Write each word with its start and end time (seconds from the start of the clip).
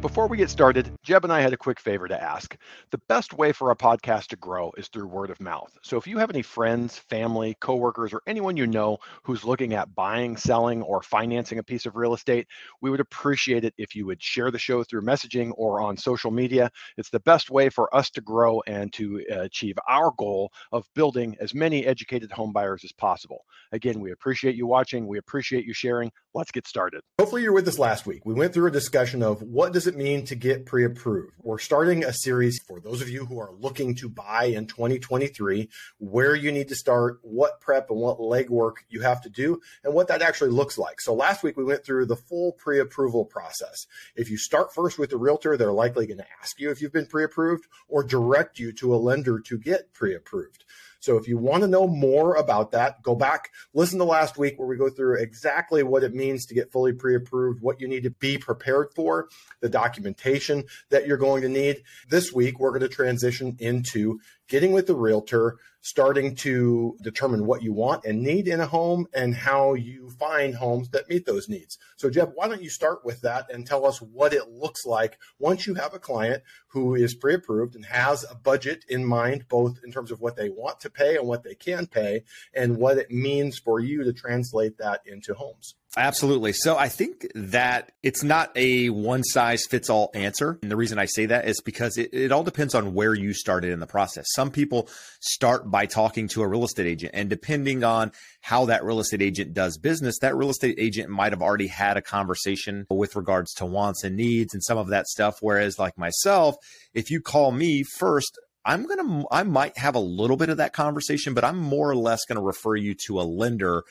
before 0.00 0.28
we 0.28 0.36
get 0.36 0.48
started, 0.48 0.92
Jeb 1.02 1.24
and 1.24 1.32
I 1.32 1.40
had 1.40 1.52
a 1.52 1.56
quick 1.56 1.80
favor 1.80 2.06
to 2.06 2.22
ask. 2.22 2.56
The 2.90 3.00
best 3.08 3.34
way 3.34 3.50
for 3.50 3.70
a 3.70 3.76
podcast 3.76 4.28
to 4.28 4.36
grow 4.36 4.70
is 4.76 4.86
through 4.88 5.08
word 5.08 5.30
of 5.30 5.40
mouth. 5.40 5.76
So 5.82 5.96
if 5.96 6.06
you 6.06 6.18
have 6.18 6.30
any 6.30 6.42
friends, 6.42 6.96
family, 6.96 7.56
coworkers, 7.60 8.12
or 8.12 8.22
anyone 8.26 8.56
you 8.56 8.66
know 8.66 8.98
who's 9.24 9.44
looking 9.44 9.74
at 9.74 9.94
buying, 9.96 10.36
selling, 10.36 10.82
or 10.82 11.02
financing 11.02 11.58
a 11.58 11.64
piece 11.64 11.84
of 11.84 11.96
real 11.96 12.14
estate, 12.14 12.46
we 12.80 12.90
would 12.90 13.00
appreciate 13.00 13.64
it 13.64 13.74
if 13.76 13.96
you 13.96 14.06
would 14.06 14.22
share 14.22 14.52
the 14.52 14.58
show 14.58 14.84
through 14.84 15.02
messaging 15.02 15.50
or 15.56 15.80
on 15.80 15.96
social 15.96 16.30
media. 16.30 16.70
It's 16.96 17.10
the 17.10 17.20
best 17.20 17.50
way 17.50 17.68
for 17.68 17.94
us 17.94 18.10
to 18.10 18.20
grow 18.20 18.62
and 18.66 18.92
to 18.92 19.24
uh, 19.32 19.40
achieve 19.40 19.76
our 19.88 20.12
goal 20.16 20.52
of 20.70 20.86
building 20.94 21.36
as 21.40 21.54
many 21.54 21.84
educated 21.84 22.30
home 22.30 22.52
buyers 22.52 22.84
as 22.84 22.92
possible. 22.92 23.44
Again, 23.72 24.00
we 24.00 24.12
appreciate 24.12 24.54
you 24.54 24.66
watching. 24.66 25.08
We 25.08 25.18
appreciate 25.18 25.64
you 25.64 25.74
sharing. 25.74 26.12
Let's 26.34 26.52
get 26.52 26.68
started. 26.68 27.00
Hopefully 27.18 27.42
you're 27.42 27.52
with 27.52 27.66
us 27.66 27.80
last 27.80 28.06
week. 28.06 28.24
We 28.24 28.34
went 28.34 28.54
through 28.54 28.68
a 28.68 28.72
discussion 28.72 29.24
of 29.24 29.42
what 29.42 29.72
does 29.72 29.87
it 29.88 29.96
mean 29.96 30.24
to 30.26 30.36
get 30.36 30.66
pre-approved. 30.66 31.32
We're 31.42 31.58
starting 31.58 32.04
a 32.04 32.12
series 32.12 32.60
for 32.60 32.78
those 32.78 33.02
of 33.02 33.08
you 33.08 33.24
who 33.24 33.40
are 33.40 33.52
looking 33.58 33.94
to 33.96 34.08
buy 34.08 34.44
in 34.44 34.66
2023, 34.66 35.68
where 35.98 36.36
you 36.36 36.52
need 36.52 36.68
to 36.68 36.76
start, 36.76 37.18
what 37.22 37.60
prep 37.60 37.90
and 37.90 37.98
what 37.98 38.18
legwork 38.18 38.74
you 38.88 39.00
have 39.00 39.20
to 39.22 39.28
do, 39.28 39.60
and 39.82 39.92
what 39.92 40.06
that 40.08 40.22
actually 40.22 40.50
looks 40.50 40.78
like. 40.78 41.00
So 41.00 41.14
last 41.14 41.42
week 41.42 41.56
we 41.56 41.64
went 41.64 41.84
through 41.84 42.06
the 42.06 42.16
full 42.16 42.52
pre-approval 42.52 43.24
process. 43.24 43.86
If 44.14 44.30
you 44.30 44.36
start 44.36 44.72
first 44.72 44.98
with 44.98 45.10
the 45.10 45.16
realtor, 45.16 45.56
they're 45.56 45.72
likely 45.72 46.06
going 46.06 46.18
to 46.18 46.26
ask 46.40 46.60
you 46.60 46.70
if 46.70 46.80
you've 46.80 46.92
been 46.92 47.06
pre-approved 47.06 47.66
or 47.88 48.04
direct 48.04 48.58
you 48.58 48.72
to 48.74 48.94
a 48.94 48.96
lender 48.96 49.40
to 49.40 49.58
get 49.58 49.92
pre-approved. 49.92 50.64
So 51.00 51.16
if 51.16 51.28
you 51.28 51.38
want 51.38 51.62
to 51.62 51.68
know 51.68 51.86
more 51.86 52.34
about 52.34 52.72
that, 52.72 53.02
go 53.02 53.14
back, 53.14 53.50
listen 53.72 53.98
to 53.98 54.04
last 54.04 54.36
week 54.36 54.58
where 54.58 54.68
we 54.68 54.76
go 54.76 54.90
through 54.90 55.18
exactly 55.18 55.82
what 55.82 56.02
it 56.02 56.14
means 56.14 56.46
to 56.46 56.54
get 56.54 56.72
fully 56.72 56.92
pre 56.92 57.14
approved, 57.14 57.62
what 57.62 57.80
you 57.80 57.88
need 57.88 58.02
to 58.02 58.10
be 58.10 58.38
prepared 58.38 58.88
for, 58.94 59.28
the 59.60 59.68
documentation 59.68 60.64
that 60.90 61.06
you're 61.06 61.16
going 61.16 61.42
to 61.42 61.48
need. 61.48 61.82
This 62.08 62.32
week, 62.32 62.58
we're 62.58 62.70
going 62.70 62.80
to 62.82 62.88
transition 62.88 63.56
into 63.60 64.20
getting 64.48 64.72
with 64.72 64.86
the 64.86 64.96
realtor, 64.96 65.58
starting 65.88 66.34
to 66.34 66.94
determine 67.00 67.46
what 67.46 67.62
you 67.62 67.72
want 67.72 68.04
and 68.04 68.22
need 68.22 68.46
in 68.46 68.60
a 68.60 68.66
home 68.66 69.06
and 69.14 69.34
how 69.34 69.72
you 69.72 70.10
find 70.10 70.54
homes 70.54 70.90
that 70.90 71.08
meet 71.08 71.24
those 71.24 71.48
needs. 71.48 71.78
So, 71.96 72.10
Jeb, 72.10 72.32
why 72.34 72.46
don't 72.46 72.60
you 72.60 72.68
start 72.68 73.06
with 73.06 73.22
that 73.22 73.50
and 73.50 73.66
tell 73.66 73.86
us 73.86 74.02
what 74.02 74.34
it 74.34 74.50
looks 74.50 74.84
like 74.84 75.18
once 75.38 75.66
you 75.66 75.72
have 75.74 75.94
a 75.94 75.98
client 75.98 76.42
who 76.66 76.94
is 76.94 77.14
pre 77.14 77.32
approved 77.32 77.74
and 77.74 77.86
has 77.86 78.22
a 78.30 78.34
budget 78.34 78.84
in 78.90 79.02
mind, 79.02 79.46
both 79.48 79.78
in 79.82 79.90
terms 79.90 80.10
of 80.10 80.20
what 80.20 80.36
they 80.36 80.50
want 80.50 80.78
to 80.80 80.90
pay 80.90 81.16
and 81.16 81.26
what 81.26 81.42
they 81.42 81.54
can 81.54 81.86
pay, 81.86 82.22
and 82.52 82.76
what 82.76 82.98
it 82.98 83.10
means 83.10 83.58
for 83.58 83.80
you 83.80 84.04
to 84.04 84.12
translate 84.12 84.76
that 84.76 85.00
into 85.06 85.32
homes? 85.32 85.74
Absolutely. 85.98 86.52
So 86.52 86.76
I 86.78 86.88
think 86.88 87.26
that 87.34 87.90
it's 88.04 88.22
not 88.22 88.52
a 88.54 88.88
one 88.88 89.24
size 89.24 89.66
fits 89.66 89.90
all 89.90 90.10
answer. 90.14 90.56
And 90.62 90.70
the 90.70 90.76
reason 90.76 90.96
I 90.96 91.06
say 91.06 91.26
that 91.26 91.48
is 91.48 91.60
because 91.60 91.98
it, 91.98 92.10
it, 92.12 92.30
all 92.30 92.44
depends 92.44 92.74
on 92.76 92.94
where 92.94 93.14
you 93.14 93.32
started 93.32 93.72
in 93.72 93.80
the 93.80 93.86
process. 93.86 94.26
Some 94.28 94.52
people 94.52 94.88
start 95.20 95.68
by 95.68 95.86
talking 95.86 96.28
to 96.28 96.42
a 96.42 96.46
real 96.46 96.64
estate 96.64 96.86
agent, 96.86 97.12
and 97.14 97.28
depending 97.28 97.82
on 97.82 98.12
how 98.40 98.66
that 98.66 98.84
real 98.84 99.00
estate 99.00 99.22
agent 99.22 99.54
does 99.54 99.76
business, 99.76 100.20
that 100.20 100.36
real 100.36 100.50
estate 100.50 100.76
agent 100.78 101.10
might 101.10 101.32
have 101.32 101.42
already 101.42 101.66
had 101.66 101.96
a 101.96 102.02
conversation 102.02 102.86
with 102.90 103.16
regards 103.16 103.52
to 103.54 103.66
wants 103.66 104.04
and 104.04 104.16
needs 104.16 104.54
and 104.54 104.62
some 104.62 104.78
of 104.78 104.88
that 104.88 105.08
stuff. 105.08 105.38
Whereas, 105.40 105.80
like 105.80 105.98
myself, 105.98 106.54
if 106.94 107.10
you 107.10 107.20
call 107.20 107.50
me 107.50 107.82
first, 107.82 108.38
I'm 108.64 108.86
going 108.86 108.98
to, 109.04 109.26
I 109.32 109.42
might 109.42 109.78
have 109.78 109.94
a 109.94 110.00
little 110.00 110.36
bit 110.36 110.50
of 110.50 110.58
that 110.58 110.74
conversation, 110.74 111.34
but 111.34 111.44
I'm 111.44 111.58
more 111.58 111.90
or 111.90 111.96
less 111.96 112.24
going 112.26 112.36
to 112.36 112.42
refer 112.42 112.76
you 112.76 112.94
to 113.06 113.20
a 113.20 113.22
lender 113.22 113.82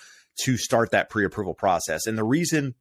to 0.44 0.58
start 0.58 0.92
that 0.92 1.10
pre 1.10 1.26
approval 1.26 1.54
process. 1.54 2.08
And 2.08 2.18
the 2.18 2.24
reason 2.24 2.76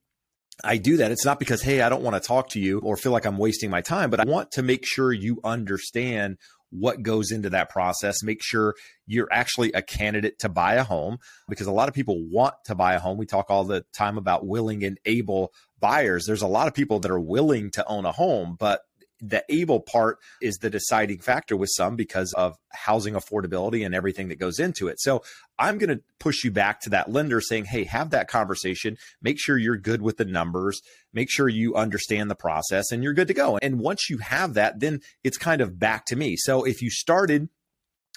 I 0.65 0.79
do 0.79 0.97
that, 0.99 1.11
it's 1.11 1.25
not 1.25 1.39
because, 1.39 1.63
hey, 1.63 1.83
I 1.83 1.89
don't 1.89 2.03
want 2.03 2.21
to 2.21 2.27
talk 2.27 2.51
to 2.51 2.61
you 2.61 2.79
or 2.81 2.97
feel 2.97 3.13
like 3.13 3.27
I'm 3.27 3.39
wasting 3.39 3.71
my 3.71 3.83
time, 3.83 4.11
but 4.11 4.21
I 4.21 4.25
want 4.25 4.53
to 4.53 4.63
make 4.63 4.87
sure 4.87 5.13
you 5.13 5.41
understand 5.45 6.39
what 6.71 7.03
goes 7.03 7.31
into 7.31 7.51
that 7.51 7.71
process. 7.71 8.23
Make 8.23 8.43
sure 8.43 8.75
you're 9.07 9.29
actually 9.31 9.73
a 9.73 9.83
candidate 9.83 10.39
to 10.41 10.49
buy 10.49 10.75
a 10.75 10.85
home 10.85 11.19
because 11.49 11.67
a 11.67 11.73
lot 11.73 11.89
of 11.89 11.95
people 11.95 12.25
want 12.31 12.55
to 12.65 12.75
buy 12.75 12.95
a 12.95 12.99
home. 12.99 13.19
We 13.19 13.27
talk 13.27 13.51
all 13.51 13.65
the 13.65 13.85
time 13.93 14.19
about 14.19 14.47
willing 14.47 14.83
and 14.85 14.99
able 15.05 15.53
buyers. 15.79 16.25
There's 16.27 16.43
a 16.43 16.49
lot 16.49 16.69
of 16.69 16.75
people 16.75 17.01
that 17.01 17.11
are 17.11 17.21
willing 17.21 17.71
to 17.73 17.87
own 17.87 18.05
a 18.05 18.13
home, 18.13 18.57
but 18.59 18.81
the 19.21 19.45
able 19.49 19.81
part 19.81 20.19
is 20.43 20.57
the 20.57 20.71
deciding 20.71 21.19
factor 21.19 21.57
with 21.57 21.71
some 21.75 21.97
because 21.97 22.33
of 22.35 22.57
housing 22.73 23.15
affordability 23.15 23.85
and 23.85 23.95
everything 23.95 24.29
that 24.29 24.39
goes 24.39 24.59
into 24.59 24.89
it. 24.89 25.01
So 25.01 25.23
I'm 25.59 25.79
going 25.79 25.97
to 25.97 26.03
push 26.21 26.45
you 26.45 26.51
back 26.51 26.81
to 26.83 26.91
that 26.91 27.11
lender 27.11 27.41
saying, 27.41 27.67
Hey, 27.67 27.85
have 27.85 28.11
that 28.11 28.29
conversation. 28.29 28.97
Make 29.23 29.41
sure 29.41 29.57
you're 29.57 29.79
good 29.79 30.03
with 30.03 30.19
the 30.19 30.25
numbers. 30.25 30.81
Make 31.13 31.31
sure 31.31 31.49
you 31.49 31.75
understand 31.75 32.31
the 32.31 32.35
process 32.35 32.93
and 32.93 33.03
you're 33.03 33.15
good 33.15 33.29
to 33.29 33.35
go. 33.35 33.59
And 33.63 33.81
once 33.81 34.11
you 34.11 34.19
have 34.19 34.55
that, 34.55 34.81
then 34.81 35.01
it's 35.25 35.39
kind 35.39 35.61
of 35.61 35.79
back 35.79 36.05
to 36.07 36.17
me. 36.17 36.37
So 36.37 36.65
if 36.65 36.83
you 36.83 36.91
started 36.91 37.49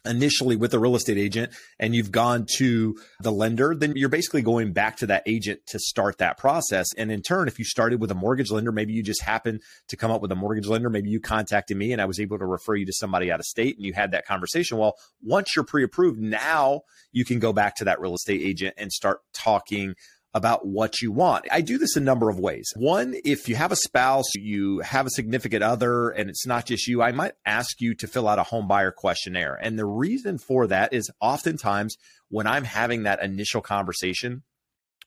initially 0.05 0.55
with 0.55 0.73
a 0.73 0.79
real 0.79 0.95
estate 0.95 1.17
agent 1.17 1.53
and 1.79 1.95
you've 1.95 2.11
gone 2.11 2.45
to 2.57 2.97
the 3.21 3.31
lender, 3.31 3.75
then 3.75 3.93
you're 3.95 4.09
basically 4.09 4.41
going 4.41 4.73
back 4.73 4.97
to 4.97 5.07
that 5.07 5.23
agent 5.25 5.61
to 5.67 5.79
start 5.79 6.17
that 6.19 6.37
process. 6.37 6.87
And 6.97 7.11
in 7.11 7.21
turn, 7.21 7.47
if 7.47 7.59
you 7.59 7.65
started 7.65 7.99
with 7.99 8.11
a 8.11 8.15
mortgage 8.15 8.51
lender, 8.51 8.71
maybe 8.71 8.93
you 8.93 9.03
just 9.03 9.21
happened 9.21 9.61
to 9.89 9.97
come 9.97 10.11
up 10.11 10.21
with 10.21 10.31
a 10.31 10.35
mortgage 10.35 10.67
lender, 10.67 10.89
maybe 10.89 11.09
you 11.09 11.19
contacted 11.19 11.77
me 11.77 11.91
and 11.91 12.01
I 12.01 12.05
was 12.05 12.19
able 12.19 12.37
to 12.39 12.45
refer 12.45 12.75
you 12.75 12.85
to 12.85 12.93
somebody 12.93 13.31
out 13.31 13.39
of 13.39 13.45
state 13.45 13.75
and 13.75 13.85
you 13.85 13.93
had 13.93 14.11
that 14.11 14.25
conversation. 14.25 14.77
Well, 14.77 14.95
once 15.21 15.55
you're 15.55 15.65
pre 15.65 15.83
approved, 15.83 16.19
now 16.19 16.81
you 17.11 17.25
can 17.25 17.39
go 17.39 17.53
back 17.53 17.75
to 17.77 17.85
that 17.85 17.99
real 17.99 18.15
estate 18.15 18.41
agent 18.41 18.75
and 18.77 18.91
start 18.91 19.19
talking 19.33 19.95
about 20.33 20.65
what 20.65 21.01
you 21.01 21.11
want. 21.11 21.45
I 21.51 21.61
do 21.61 21.77
this 21.77 21.95
a 21.95 21.99
number 22.01 22.29
of 22.29 22.39
ways. 22.39 22.71
One, 22.75 23.15
if 23.25 23.49
you 23.49 23.55
have 23.55 23.71
a 23.71 23.77
spouse, 23.77 24.35
you 24.35 24.79
have 24.79 25.07
a 25.07 25.11
significant 25.11 25.63
other, 25.63 26.09
and 26.09 26.29
it's 26.29 26.45
not 26.45 26.65
just 26.65 26.87
you, 26.87 27.01
I 27.01 27.11
might 27.11 27.33
ask 27.45 27.81
you 27.81 27.95
to 27.95 28.07
fill 28.07 28.27
out 28.27 28.39
a 28.39 28.43
home 28.43 28.67
buyer 28.67 28.91
questionnaire. 28.91 29.55
And 29.55 29.77
the 29.77 29.85
reason 29.85 30.37
for 30.37 30.67
that 30.67 30.93
is 30.93 31.09
oftentimes 31.19 31.95
when 32.29 32.45
I'm 32.45 32.63
having 32.63 33.03
that 33.03 33.23
initial 33.23 33.61
conversation 33.61 34.43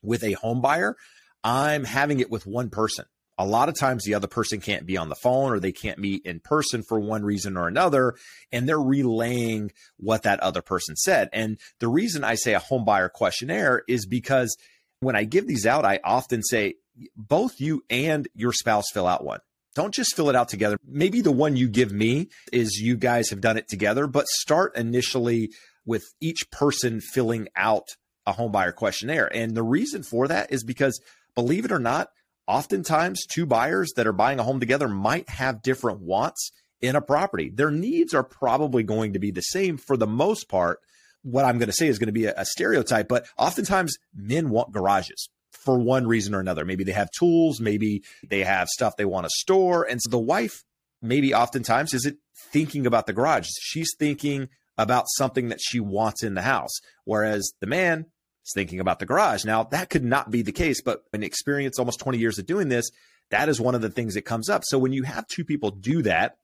with 0.02 0.24
a 0.24 0.32
home 0.32 0.60
buyer, 0.60 0.96
I'm 1.44 1.84
having 1.84 2.20
it 2.20 2.30
with 2.30 2.46
one 2.46 2.70
person. 2.70 3.04
A 3.38 3.46
lot 3.46 3.68
of 3.68 3.74
times 3.74 4.04
the 4.04 4.14
other 4.14 4.28
person 4.28 4.60
can't 4.60 4.86
be 4.86 4.96
on 4.96 5.08
the 5.08 5.14
phone 5.14 5.52
or 5.52 5.58
they 5.58 5.72
can't 5.72 5.98
meet 5.98 6.26
in 6.26 6.38
person 6.38 6.82
for 6.82 7.00
one 7.00 7.24
reason 7.24 7.56
or 7.56 7.66
another. 7.66 8.14
And 8.52 8.68
they're 8.68 8.80
relaying 8.80 9.72
what 9.96 10.24
that 10.24 10.40
other 10.40 10.62
person 10.62 10.96
said. 10.96 11.28
And 11.32 11.58
the 11.78 11.88
reason 11.88 12.24
I 12.24 12.34
say 12.34 12.54
a 12.54 12.58
home 12.58 12.84
buyer 12.84 13.08
questionnaire 13.08 13.82
is 13.88 14.06
because 14.06 14.56
when 15.02 15.16
I 15.16 15.24
give 15.24 15.46
these 15.46 15.66
out, 15.66 15.84
I 15.84 15.98
often 16.04 16.42
say 16.42 16.74
both 17.16 17.60
you 17.60 17.82
and 17.90 18.28
your 18.34 18.52
spouse 18.52 18.84
fill 18.92 19.06
out 19.06 19.24
one. 19.24 19.40
Don't 19.74 19.92
just 19.92 20.14
fill 20.14 20.30
it 20.30 20.36
out 20.36 20.48
together. 20.48 20.76
Maybe 20.86 21.22
the 21.22 21.32
one 21.32 21.56
you 21.56 21.68
give 21.68 21.92
me 21.92 22.28
is 22.52 22.76
you 22.76 22.96
guys 22.96 23.30
have 23.30 23.40
done 23.40 23.56
it 23.56 23.68
together, 23.68 24.06
but 24.06 24.28
start 24.28 24.76
initially 24.76 25.50
with 25.84 26.04
each 26.20 26.50
person 26.50 27.00
filling 27.00 27.48
out 27.56 27.88
a 28.26 28.34
homebuyer 28.34 28.74
questionnaire. 28.74 29.34
And 29.34 29.56
the 29.56 29.62
reason 29.64 30.04
for 30.04 30.28
that 30.28 30.52
is 30.52 30.62
because, 30.62 31.00
believe 31.34 31.64
it 31.64 31.72
or 31.72 31.80
not, 31.80 32.10
oftentimes 32.46 33.26
two 33.26 33.46
buyers 33.46 33.92
that 33.96 34.06
are 34.06 34.12
buying 34.12 34.38
a 34.38 34.44
home 34.44 34.60
together 34.60 34.86
might 34.88 35.28
have 35.30 35.62
different 35.62 36.00
wants 36.00 36.52
in 36.80 36.94
a 36.94 37.00
property. 37.00 37.50
Their 37.52 37.70
needs 37.70 38.14
are 38.14 38.22
probably 38.22 38.82
going 38.82 39.14
to 39.14 39.18
be 39.18 39.32
the 39.32 39.40
same 39.40 39.78
for 39.78 39.96
the 39.96 40.06
most 40.06 40.48
part, 40.48 40.78
what 41.22 41.44
I'm 41.44 41.58
going 41.58 41.68
to 41.68 41.72
say 41.72 41.88
is 41.88 41.98
going 41.98 42.08
to 42.08 42.12
be 42.12 42.26
a, 42.26 42.34
a 42.36 42.44
stereotype, 42.44 43.08
but 43.08 43.26
oftentimes 43.38 43.96
men 44.14 44.50
want 44.50 44.72
garages 44.72 45.28
for 45.50 45.78
one 45.78 46.06
reason 46.06 46.34
or 46.34 46.40
another. 46.40 46.64
Maybe 46.64 46.84
they 46.84 46.92
have 46.92 47.08
tools, 47.16 47.60
maybe 47.60 48.02
they 48.28 48.42
have 48.44 48.68
stuff 48.68 48.96
they 48.96 49.04
want 49.04 49.26
to 49.26 49.30
store. 49.34 49.84
And 49.88 50.00
so 50.02 50.10
the 50.10 50.18
wife, 50.18 50.64
maybe 51.00 51.34
oftentimes, 51.34 51.94
isn't 51.94 52.18
thinking 52.50 52.86
about 52.86 53.06
the 53.06 53.12
garage. 53.12 53.48
She's 53.60 53.94
thinking 53.98 54.48
about 54.78 55.06
something 55.16 55.48
that 55.50 55.60
she 55.60 55.80
wants 55.80 56.22
in 56.22 56.34
the 56.34 56.42
house. 56.42 56.72
Whereas 57.04 57.52
the 57.60 57.66
man 57.66 58.06
is 58.44 58.52
thinking 58.54 58.80
about 58.80 58.98
the 58.98 59.06
garage. 59.06 59.44
Now, 59.44 59.64
that 59.64 59.90
could 59.90 60.04
not 60.04 60.30
be 60.30 60.42
the 60.42 60.52
case, 60.52 60.80
but 60.82 61.04
an 61.12 61.22
experience 61.22 61.78
almost 61.78 62.00
20 62.00 62.18
years 62.18 62.38
of 62.38 62.46
doing 62.46 62.68
this, 62.68 62.90
that 63.30 63.48
is 63.48 63.60
one 63.60 63.74
of 63.74 63.82
the 63.82 63.90
things 63.90 64.14
that 64.14 64.22
comes 64.22 64.48
up. 64.48 64.62
So 64.64 64.78
when 64.78 64.92
you 64.92 65.04
have 65.04 65.26
two 65.26 65.44
people 65.44 65.70
do 65.70 66.02
that, 66.02 66.36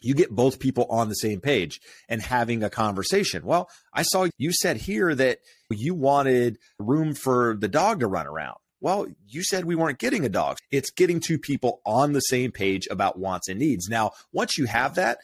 you 0.00 0.14
get 0.14 0.30
both 0.30 0.60
people 0.60 0.86
on 0.90 1.08
the 1.08 1.14
same 1.14 1.40
page 1.40 1.80
and 2.08 2.22
having 2.22 2.62
a 2.62 2.70
conversation. 2.70 3.44
Well, 3.44 3.68
I 3.92 4.02
saw 4.02 4.28
you 4.38 4.52
said 4.52 4.76
here 4.76 5.14
that 5.14 5.38
you 5.70 5.94
wanted 5.94 6.58
room 6.78 7.14
for 7.14 7.56
the 7.58 7.68
dog 7.68 8.00
to 8.00 8.06
run 8.06 8.26
around. 8.26 8.58
Well, 8.80 9.06
you 9.26 9.42
said 9.42 9.64
we 9.64 9.74
weren't 9.74 9.98
getting 9.98 10.24
a 10.24 10.28
dog. 10.28 10.58
It's 10.70 10.90
getting 10.90 11.18
two 11.18 11.38
people 11.38 11.80
on 11.84 12.12
the 12.12 12.20
same 12.20 12.52
page 12.52 12.86
about 12.90 13.18
wants 13.18 13.48
and 13.48 13.58
needs. 13.58 13.88
Now, 13.88 14.12
once 14.32 14.56
you 14.56 14.66
have 14.66 14.94
that, 14.94 15.18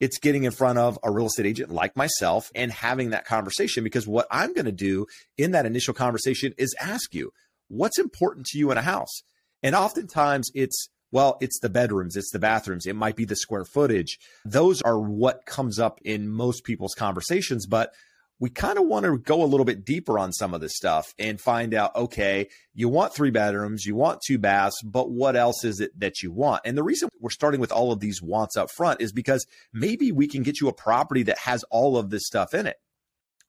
it's 0.00 0.18
getting 0.18 0.44
in 0.44 0.50
front 0.50 0.78
of 0.78 0.98
a 1.02 1.10
real 1.10 1.26
estate 1.26 1.46
agent 1.46 1.70
like 1.70 1.96
myself 1.96 2.50
and 2.54 2.72
having 2.72 3.10
that 3.10 3.24
conversation 3.24 3.84
because 3.84 4.06
what 4.06 4.26
I'm 4.30 4.52
going 4.52 4.64
to 4.64 4.72
do 4.72 5.06
in 5.36 5.52
that 5.52 5.66
initial 5.66 5.94
conversation 5.94 6.54
is 6.58 6.74
ask 6.80 7.14
you, 7.14 7.32
what's 7.68 7.98
important 7.98 8.46
to 8.46 8.58
you 8.58 8.70
in 8.70 8.78
a 8.78 8.82
house? 8.82 9.22
And 9.62 9.74
oftentimes 9.74 10.50
it's, 10.54 10.88
well, 11.10 11.38
it's 11.40 11.58
the 11.60 11.68
bedrooms, 11.68 12.16
it's 12.16 12.30
the 12.30 12.38
bathrooms, 12.38 12.86
it 12.86 12.96
might 12.96 13.16
be 13.16 13.24
the 13.24 13.36
square 13.36 13.64
footage. 13.64 14.18
Those 14.44 14.82
are 14.82 14.98
what 15.00 15.46
comes 15.46 15.78
up 15.78 16.00
in 16.04 16.28
most 16.28 16.64
people's 16.64 16.94
conversations. 16.94 17.66
But 17.66 17.92
we 18.40 18.50
kind 18.50 18.78
of 18.78 18.86
want 18.86 19.04
to 19.04 19.18
go 19.18 19.42
a 19.42 19.46
little 19.46 19.64
bit 19.64 19.84
deeper 19.84 20.18
on 20.18 20.32
some 20.32 20.54
of 20.54 20.60
this 20.60 20.76
stuff 20.76 21.12
and 21.18 21.40
find 21.40 21.74
out 21.74 21.94
okay, 21.96 22.48
you 22.74 22.88
want 22.88 23.14
three 23.14 23.30
bedrooms, 23.30 23.84
you 23.84 23.96
want 23.96 24.20
two 24.26 24.38
baths, 24.38 24.80
but 24.84 25.10
what 25.10 25.34
else 25.34 25.64
is 25.64 25.80
it 25.80 25.98
that 25.98 26.22
you 26.22 26.30
want? 26.30 26.62
And 26.64 26.76
the 26.76 26.84
reason 26.84 27.08
we're 27.20 27.30
starting 27.30 27.60
with 27.60 27.72
all 27.72 27.90
of 27.90 28.00
these 28.00 28.22
wants 28.22 28.56
up 28.56 28.70
front 28.70 29.00
is 29.00 29.12
because 29.12 29.46
maybe 29.72 30.12
we 30.12 30.28
can 30.28 30.42
get 30.42 30.60
you 30.60 30.68
a 30.68 30.72
property 30.72 31.24
that 31.24 31.38
has 31.38 31.64
all 31.64 31.96
of 31.96 32.10
this 32.10 32.26
stuff 32.26 32.54
in 32.54 32.66
it. 32.66 32.76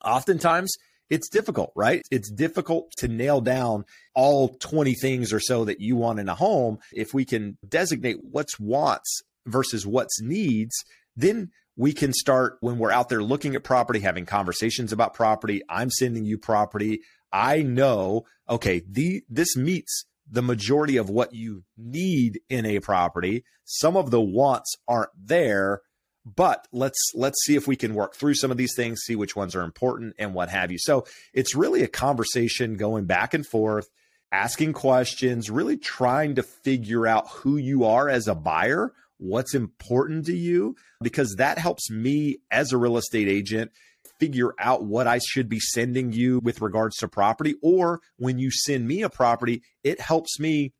Oftentimes, 0.03 0.75
it's 1.09 1.29
difficult, 1.29 1.71
right? 1.75 2.01
It's 2.11 2.31
difficult 2.31 2.91
to 2.97 3.07
nail 3.07 3.41
down 3.41 3.85
all 4.15 4.49
20 4.49 4.93
things 4.93 5.33
or 5.33 5.39
so 5.39 5.65
that 5.65 5.79
you 5.79 5.95
want 5.95 6.19
in 6.19 6.29
a 6.29 6.35
home. 6.35 6.79
If 6.93 7.13
we 7.13 7.25
can 7.25 7.57
designate 7.67 8.17
what's 8.21 8.59
wants 8.59 9.21
versus 9.45 9.85
what's 9.85 10.21
needs, 10.21 10.75
then 11.15 11.49
we 11.75 11.93
can 11.93 12.13
start 12.13 12.57
when 12.59 12.77
we're 12.77 12.91
out 12.91 13.09
there 13.09 13.23
looking 13.23 13.55
at 13.55 13.63
property, 13.63 13.99
having 13.99 14.25
conversations 14.25 14.91
about 14.91 15.13
property. 15.13 15.61
I'm 15.69 15.89
sending 15.89 16.25
you 16.25 16.37
property. 16.37 17.01
I 17.31 17.61
know, 17.61 18.25
okay, 18.49 18.81
the 18.89 19.23
this 19.29 19.55
meets 19.55 20.05
the 20.29 20.41
majority 20.41 20.97
of 20.97 21.09
what 21.09 21.33
you 21.33 21.63
need 21.77 22.39
in 22.49 22.65
a 22.65 22.79
property. 22.79 23.43
Some 23.63 23.95
of 23.97 24.11
the 24.11 24.21
wants 24.21 24.75
aren't 24.87 25.09
there, 25.17 25.81
but 26.25 26.67
let's 26.71 26.99
let's 27.13 27.43
see 27.45 27.55
if 27.55 27.67
we 27.67 27.75
can 27.75 27.93
work 27.93 28.15
through 28.15 28.35
some 28.35 28.51
of 28.51 28.57
these 28.57 28.75
things, 28.75 29.01
see 29.01 29.15
which 29.15 29.35
ones 29.35 29.55
are 29.55 29.63
important 29.63 30.15
and 30.19 30.33
what 30.33 30.49
have 30.49 30.71
you. 30.71 30.77
So, 30.79 31.05
it's 31.33 31.55
really 31.55 31.83
a 31.83 31.87
conversation 31.87 32.77
going 32.77 33.05
back 33.05 33.33
and 33.33 33.45
forth, 33.45 33.89
asking 34.31 34.73
questions, 34.73 35.49
really 35.49 35.77
trying 35.77 36.35
to 36.35 36.43
figure 36.43 37.07
out 37.07 37.29
who 37.29 37.57
you 37.57 37.85
are 37.85 38.09
as 38.09 38.27
a 38.27 38.35
buyer 38.35 38.93
what's 39.19 39.53
important 39.53 40.25
to 40.25 40.35
you, 40.35 40.75
because 41.01 41.35
that 41.37 41.57
helps 41.57 41.91
me 41.91 42.37
as 42.49 42.71
a 42.71 42.77
real 42.77 42.97
estate 42.97 43.27
agent 43.27 43.71
figure 44.19 44.53
out 44.59 44.83
what 44.83 45.07
I 45.07 45.19
should 45.19 45.47
be 45.47 45.59
sending 45.59 46.11
you 46.11 46.39
with 46.39 46.61
regards 46.61 46.97
to 46.97 47.07
property. 47.07 47.55
Or 47.61 48.01
when 48.17 48.37
you 48.39 48.51
send 48.51 48.87
me 48.87 49.01
a 49.01 49.09
property, 49.09 49.61
it 49.83 50.01
helps 50.01 50.39
me 50.39 50.73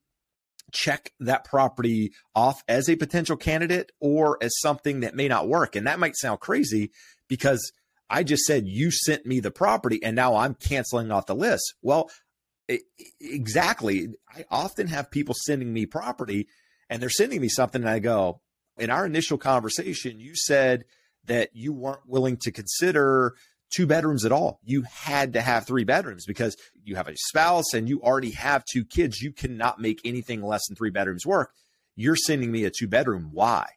check 0.71 1.12
that 1.19 1.44
property 1.44 2.12
off 2.36 2.63
as 2.68 2.89
a 2.89 2.95
potential 2.95 3.38
candidate 3.38 3.92
or 4.00 4.38
as 4.42 4.51
something 4.60 5.01
that 5.01 5.16
may 5.16 5.27
not 5.27 5.48
work. 5.48 5.75
And 5.75 5.88
that 5.88 6.00
might 6.00 6.16
sound 6.16 6.39
crazy 6.39 6.92
because 7.27 7.71
I 8.10 8.24
just 8.24 8.44
said 8.44 8.68
you 8.68 8.92
sent 8.92 9.25
me 9.25 9.39
the 9.39 9.51
property 9.51 10.04
and 10.04 10.16
now 10.16 10.36
I'm 10.36 10.56
canceling 10.56 11.12
off 11.12 11.27
the 11.27 11.36
list. 11.36 11.75
Well, 11.81 12.10
exactly. 13.19 14.10
I 14.33 14.45
often 14.50 14.88
have 14.88 15.12
people 15.12 15.36
sending 15.45 15.71
me 15.71 15.86
property 15.86 16.48
and 16.89 17.01
they're 17.01 17.10
sending 17.10 17.42
me 17.42 17.50
something 17.50 17.81
and 17.81 17.89
I 17.89 18.00
go, 18.00 18.42
in 18.77 18.89
our 18.89 19.06
initial 19.06 19.38
conversation, 19.38 20.19
you 20.19 20.36
said 20.36 20.86
that 21.25 21.50
you 21.54 21.74
weren't 21.74 22.07
willing 22.07 22.38
to 22.38 22.51
consider 22.51 23.36
two 23.71 23.86
bedrooms 23.86 24.25
at 24.25 24.31
all. 24.31 24.60
You 24.63 24.83
had 24.83 25.33
to 25.33 25.42
have 25.42 25.66
three 25.66 25.83
bedrooms 25.83 26.25
because 26.25 26.57
you 26.83 26.95
have 26.95 27.07
a 27.07 27.16
spouse 27.16 27.74
and 27.74 27.88
you 27.88 28.01
already 28.01 28.31
have 28.31 28.63
two 28.66 28.86
kids. 28.86 29.21
You 29.21 29.31
cannot 29.31 29.80
make 29.80 30.01
anything 30.04 30.42
less 30.42 30.68
than 30.68 30.75
three 30.75 30.89
bedrooms 30.89 31.25
work. 31.25 31.54
You're 31.95 32.16
sending 32.16 32.51
me 32.51 32.63
a 32.66 32.71
two 32.71 32.88
bedroom. 32.88 33.30
Why? 33.31 33.68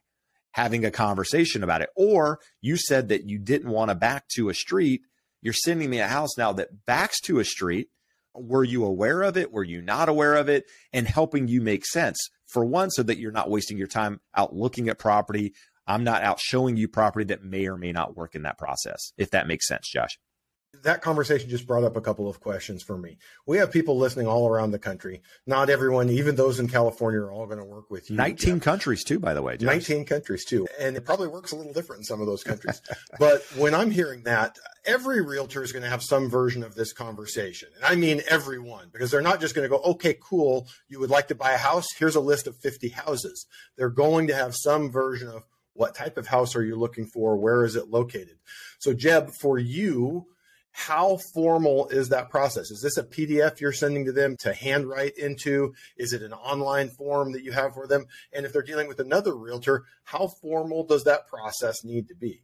Having 0.51 0.85
a 0.85 0.91
conversation 0.91 1.63
about 1.63 1.81
it. 1.81 1.89
Or 1.95 2.39
you 2.61 2.77
said 2.77 3.09
that 3.09 3.27
you 3.27 3.39
didn't 3.39 3.71
want 3.71 3.89
to 3.89 3.95
back 3.95 4.27
to 4.35 4.49
a 4.49 4.53
street. 4.53 5.01
You're 5.41 5.53
sending 5.53 5.89
me 5.89 5.99
a 5.99 6.07
house 6.07 6.37
now 6.37 6.53
that 6.53 6.85
backs 6.85 7.19
to 7.21 7.39
a 7.39 7.45
street. 7.45 7.89
Were 8.35 8.63
you 8.63 8.85
aware 8.85 9.21
of 9.21 9.37
it? 9.37 9.51
Were 9.51 9.63
you 9.63 9.81
not 9.81 10.09
aware 10.09 10.35
of 10.35 10.49
it? 10.49 10.65
And 10.91 11.07
helping 11.07 11.47
you 11.47 11.61
make 11.61 11.85
sense 11.85 12.17
for 12.47 12.65
one, 12.65 12.91
so 12.91 13.03
that 13.03 13.17
you're 13.17 13.31
not 13.31 13.49
wasting 13.49 13.77
your 13.77 13.87
time 13.87 14.21
out 14.35 14.55
looking 14.55 14.89
at 14.89 14.99
property. 14.99 15.53
I'm 15.87 16.03
not 16.03 16.23
out 16.23 16.39
showing 16.39 16.77
you 16.77 16.87
property 16.87 17.25
that 17.25 17.43
may 17.43 17.67
or 17.67 17.77
may 17.77 17.91
not 17.91 18.15
work 18.15 18.35
in 18.35 18.43
that 18.43 18.57
process, 18.57 19.11
if 19.17 19.31
that 19.31 19.47
makes 19.47 19.67
sense, 19.67 19.89
Josh 19.89 20.17
that 20.81 21.01
conversation 21.01 21.49
just 21.49 21.67
brought 21.67 21.83
up 21.83 21.95
a 21.95 22.01
couple 22.01 22.27
of 22.27 22.39
questions 22.39 22.81
for 22.81 22.97
me. 22.97 23.17
We 23.45 23.57
have 23.57 23.71
people 23.71 23.97
listening 23.97 24.27
all 24.27 24.47
around 24.47 24.71
the 24.71 24.79
country. 24.79 25.21
Not 25.45 25.69
everyone, 25.69 26.09
even 26.09 26.35
those 26.35 26.59
in 26.59 26.67
California, 26.67 27.19
are 27.21 27.31
all 27.31 27.45
going 27.45 27.59
to 27.59 27.65
work 27.65 27.91
with 27.91 28.09
you. 28.09 28.15
19 28.15 28.55
Jeff. 28.55 28.63
countries, 28.63 29.03
too, 29.03 29.19
by 29.19 29.33
the 29.33 29.41
way. 29.41 29.57
Josh. 29.57 29.67
19 29.67 30.05
countries, 30.05 30.45
too. 30.45 30.67
And 30.79 30.97
it 30.97 31.05
probably 31.05 31.27
works 31.27 31.51
a 31.51 31.55
little 31.55 31.73
different 31.73 32.01
in 32.01 32.03
some 32.05 32.21
of 32.21 32.27
those 32.27 32.43
countries. 32.43 32.81
but 33.19 33.43
when 33.55 33.75
I'm 33.75 33.91
hearing 33.91 34.23
that, 34.23 34.57
every 34.83 35.21
realtor 35.21 35.63
is 35.63 35.71
going 35.71 35.83
to 35.83 35.89
have 35.89 36.03
some 36.03 36.29
version 36.29 36.63
of 36.63 36.73
this 36.75 36.91
conversation. 36.91 37.69
And 37.75 37.85
I 37.85 37.95
mean 37.95 38.21
everyone, 38.27 38.89
because 38.91 39.11
they're 39.11 39.21
not 39.21 39.41
just 39.41 39.55
going 39.55 39.69
to 39.69 39.69
go, 39.69 39.81
okay, 39.83 40.17
cool, 40.19 40.67
you 40.87 40.99
would 40.99 41.11
like 41.11 41.27
to 41.27 41.35
buy 41.35 41.51
a 41.51 41.57
house? 41.57 41.85
Here's 41.97 42.15
a 42.15 42.21
list 42.21 42.47
of 42.47 42.57
50 42.57 42.89
houses. 42.89 43.45
They're 43.77 43.89
going 43.89 44.27
to 44.27 44.35
have 44.35 44.55
some 44.55 44.91
version 44.91 45.29
of 45.29 45.43
what 45.73 45.95
type 45.95 46.17
of 46.17 46.27
house 46.27 46.55
are 46.55 46.63
you 46.63 46.75
looking 46.75 47.05
for? 47.05 47.37
Where 47.37 47.65
is 47.65 47.75
it 47.75 47.89
located? 47.89 48.37
So, 48.79 48.93
Jeb, 48.93 49.31
for 49.31 49.57
you, 49.57 50.25
how 50.71 51.17
formal 51.17 51.87
is 51.89 52.09
that 52.09 52.29
process? 52.29 52.71
Is 52.71 52.81
this 52.81 52.97
a 52.97 53.03
PDF 53.03 53.59
you're 53.59 53.71
sending 53.71 54.05
to 54.05 54.11
them 54.11 54.35
to 54.37 54.53
handwrite 54.53 55.17
into? 55.17 55.73
Is 55.97 56.13
it 56.13 56.23
an 56.23 56.33
online 56.33 56.89
form 56.89 57.31
that 57.33 57.43
you 57.43 57.51
have 57.51 57.75
for 57.75 57.87
them? 57.87 58.05
And 58.33 58.45
if 58.45 58.53
they're 58.53 58.63
dealing 58.63 58.87
with 58.87 58.99
another 58.99 59.35
realtor, 59.35 59.83
how 60.03 60.27
formal 60.27 60.83
does 60.83 61.03
that 61.03 61.27
process 61.27 61.83
need 61.83 62.07
to 62.07 62.15
be? 62.15 62.41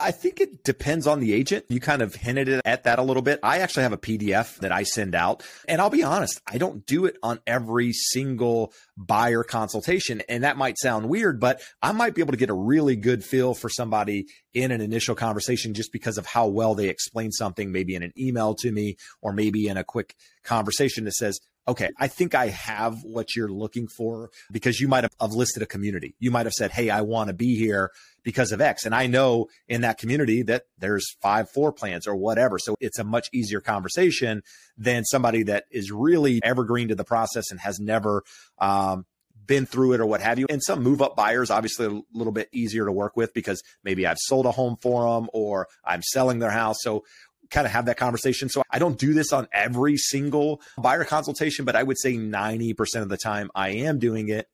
I 0.00 0.10
think 0.10 0.40
it 0.40 0.64
depends 0.64 1.06
on 1.06 1.20
the 1.20 1.32
agent. 1.32 1.66
You 1.68 1.78
kind 1.78 2.02
of 2.02 2.14
hinted 2.14 2.60
at 2.64 2.84
that 2.84 2.98
a 2.98 3.02
little 3.02 3.22
bit. 3.22 3.38
I 3.42 3.58
actually 3.58 3.84
have 3.84 3.92
a 3.92 3.98
PDF 3.98 4.58
that 4.58 4.72
I 4.72 4.82
send 4.82 5.14
out. 5.14 5.44
And 5.68 5.80
I'll 5.80 5.90
be 5.90 6.02
honest, 6.02 6.40
I 6.46 6.58
don't 6.58 6.84
do 6.84 7.04
it 7.04 7.16
on 7.22 7.38
every 7.46 7.92
single 7.92 8.72
buyer 8.96 9.44
consultation. 9.44 10.22
And 10.28 10.42
that 10.42 10.56
might 10.56 10.78
sound 10.78 11.08
weird, 11.08 11.38
but 11.38 11.62
I 11.80 11.92
might 11.92 12.14
be 12.14 12.22
able 12.22 12.32
to 12.32 12.38
get 12.38 12.50
a 12.50 12.54
really 12.54 12.96
good 12.96 13.24
feel 13.24 13.54
for 13.54 13.68
somebody 13.68 14.26
in 14.52 14.72
an 14.72 14.80
initial 14.80 15.14
conversation 15.14 15.74
just 15.74 15.92
because 15.92 16.18
of 16.18 16.26
how 16.26 16.48
well 16.48 16.74
they 16.74 16.88
explain 16.88 17.30
something, 17.30 17.70
maybe 17.70 17.94
in 17.94 18.02
an 18.02 18.12
email 18.18 18.54
to 18.56 18.72
me 18.72 18.96
or 19.22 19.32
maybe 19.32 19.68
in 19.68 19.76
a 19.76 19.84
quick 19.84 20.16
conversation 20.42 21.04
that 21.04 21.14
says, 21.14 21.38
okay, 21.66 21.90
I 21.98 22.08
think 22.08 22.34
I 22.34 22.48
have 22.48 23.02
what 23.04 23.34
you're 23.34 23.48
looking 23.48 23.88
for 23.88 24.30
because 24.52 24.80
you 24.80 24.88
might 24.88 25.04
have 25.04 25.32
listed 25.32 25.62
a 25.62 25.66
community. 25.66 26.14
You 26.18 26.30
might 26.30 26.46
have 26.46 26.52
said, 26.52 26.72
Hey, 26.72 26.90
I 26.90 27.00
want 27.00 27.28
to 27.28 27.34
be 27.34 27.56
here 27.56 27.90
because 28.24 28.50
of 28.50 28.60
X. 28.60 28.84
And 28.84 28.94
I 28.94 29.06
know 29.06 29.46
in 29.68 29.82
that 29.82 29.98
community 29.98 30.42
that 30.42 30.64
there's 30.78 31.04
five 31.22 31.50
floor 31.50 31.72
plans 31.72 32.06
or 32.06 32.16
whatever. 32.16 32.58
So 32.58 32.76
it's 32.80 32.98
a 32.98 33.04
much 33.04 33.28
easier 33.32 33.60
conversation 33.60 34.42
than 34.76 35.04
somebody 35.04 35.44
that 35.44 35.64
is 35.70 35.92
really 35.92 36.42
evergreen 36.42 36.88
to 36.88 36.94
the 36.94 37.04
process 37.04 37.50
and 37.50 37.60
has 37.60 37.78
never, 37.78 38.24
um, 38.58 39.06
been 39.46 39.66
through 39.66 39.92
it 39.92 40.00
or 40.00 40.06
what 40.06 40.22
have 40.22 40.38
you. 40.38 40.46
And 40.48 40.62
some 40.62 40.82
move 40.82 41.02
up 41.02 41.16
buyers, 41.16 41.50
obviously 41.50 41.86
a 41.86 42.00
little 42.16 42.32
bit 42.32 42.48
easier 42.50 42.86
to 42.86 42.92
work 42.92 43.14
with 43.14 43.34
because 43.34 43.62
maybe 43.82 44.06
I've 44.06 44.18
sold 44.18 44.46
a 44.46 44.50
home 44.50 44.76
for 44.80 45.02
them 45.02 45.28
or 45.34 45.68
I'm 45.84 46.02
selling 46.02 46.38
their 46.38 46.50
house. 46.50 46.78
So 46.80 47.04
kind 47.50 47.66
of 47.66 47.72
have 47.72 47.86
that 47.86 47.96
conversation. 47.96 48.48
So 48.48 48.62
I 48.70 48.78
don't 48.78 48.98
do 48.98 49.12
this 49.12 49.32
on 49.32 49.48
every 49.52 49.96
single 49.96 50.60
buyer 50.78 51.04
consultation, 51.04 51.64
but 51.64 51.76
I 51.76 51.82
would 51.82 51.98
say 51.98 52.14
90% 52.14 53.02
of 53.02 53.08
the 53.08 53.16
time 53.16 53.50
I 53.54 53.70
am 53.70 53.98
doing 53.98 54.28
it. 54.28 54.48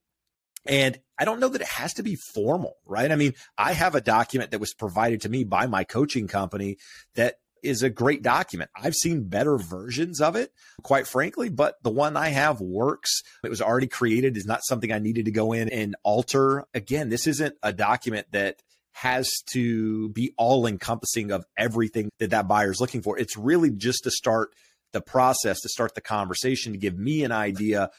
And 0.67 0.99
I 1.19 1.25
don't 1.25 1.41
know 1.41 1.49
that 1.49 1.63
it 1.63 1.69
has 1.69 1.95
to 1.95 2.03
be 2.03 2.17
formal, 2.35 2.77
right? 2.85 3.11
I 3.11 3.17
mean, 3.17 3.35
I 3.57 3.73
have 3.73 3.95
a 3.95 4.01
document 4.01 4.51
that 4.51 4.61
was 4.61 4.75
provided 4.75 5.23
to 5.23 5.29
me 5.29 5.45
by 5.45 5.67
my 5.67 5.85
coaching 5.85 6.29
company 6.29 6.77
that 7.15 7.37
is 7.63 7.83
a 7.83 7.91
great 7.91 8.23
document. 8.23 8.71
I've 8.75 8.95
seen 8.95 9.29
better 9.29 9.59
versions 9.59 10.21
of 10.21 10.37
it, 10.37 10.53
quite 10.83 11.07
frankly, 11.07 11.51
but 11.51 11.77
the 11.83 11.91
one 11.91 12.17
I 12.17 12.29
have 12.29 12.61
works. 12.61 13.23
It 13.45 13.51
was 13.51 13.61
already 13.61 13.87
created, 13.87 14.37
is 14.37 14.47
not 14.47 14.65
something 14.65 14.93
I 14.93 14.99
needed 14.99 15.27
to 15.27 15.31
go 15.31 15.53
in 15.53 15.69
and 15.69 15.97
alter. 16.03 16.65
Again, 16.75 17.11
this 17.11 17.27
isn't 17.27 17.55
a 17.63 17.73
document 17.73 18.29
that 18.33 18.63
has 18.93 19.31
to 19.53 20.09
be 20.11 20.33
all 20.37 20.67
encompassing 20.67 21.31
of 21.31 21.45
everything 21.57 22.11
that 22.19 22.31
that 22.31 22.49
buyer 22.49 22.71
is 22.71 22.81
looking 22.81 23.03
for. 23.03 23.19
It's 23.19 23.37
really 23.37 23.71
just 23.71 24.05
to 24.05 24.11
start 24.11 24.55
the 24.93 25.01
process, 25.01 25.61
to 25.61 25.69
start 25.69 25.95
the 25.95 26.01
conversation, 26.01 26.73
to 26.73 26.79
give 26.79 26.99
me 26.99 27.23
an 27.25 27.33
idea 27.33 27.91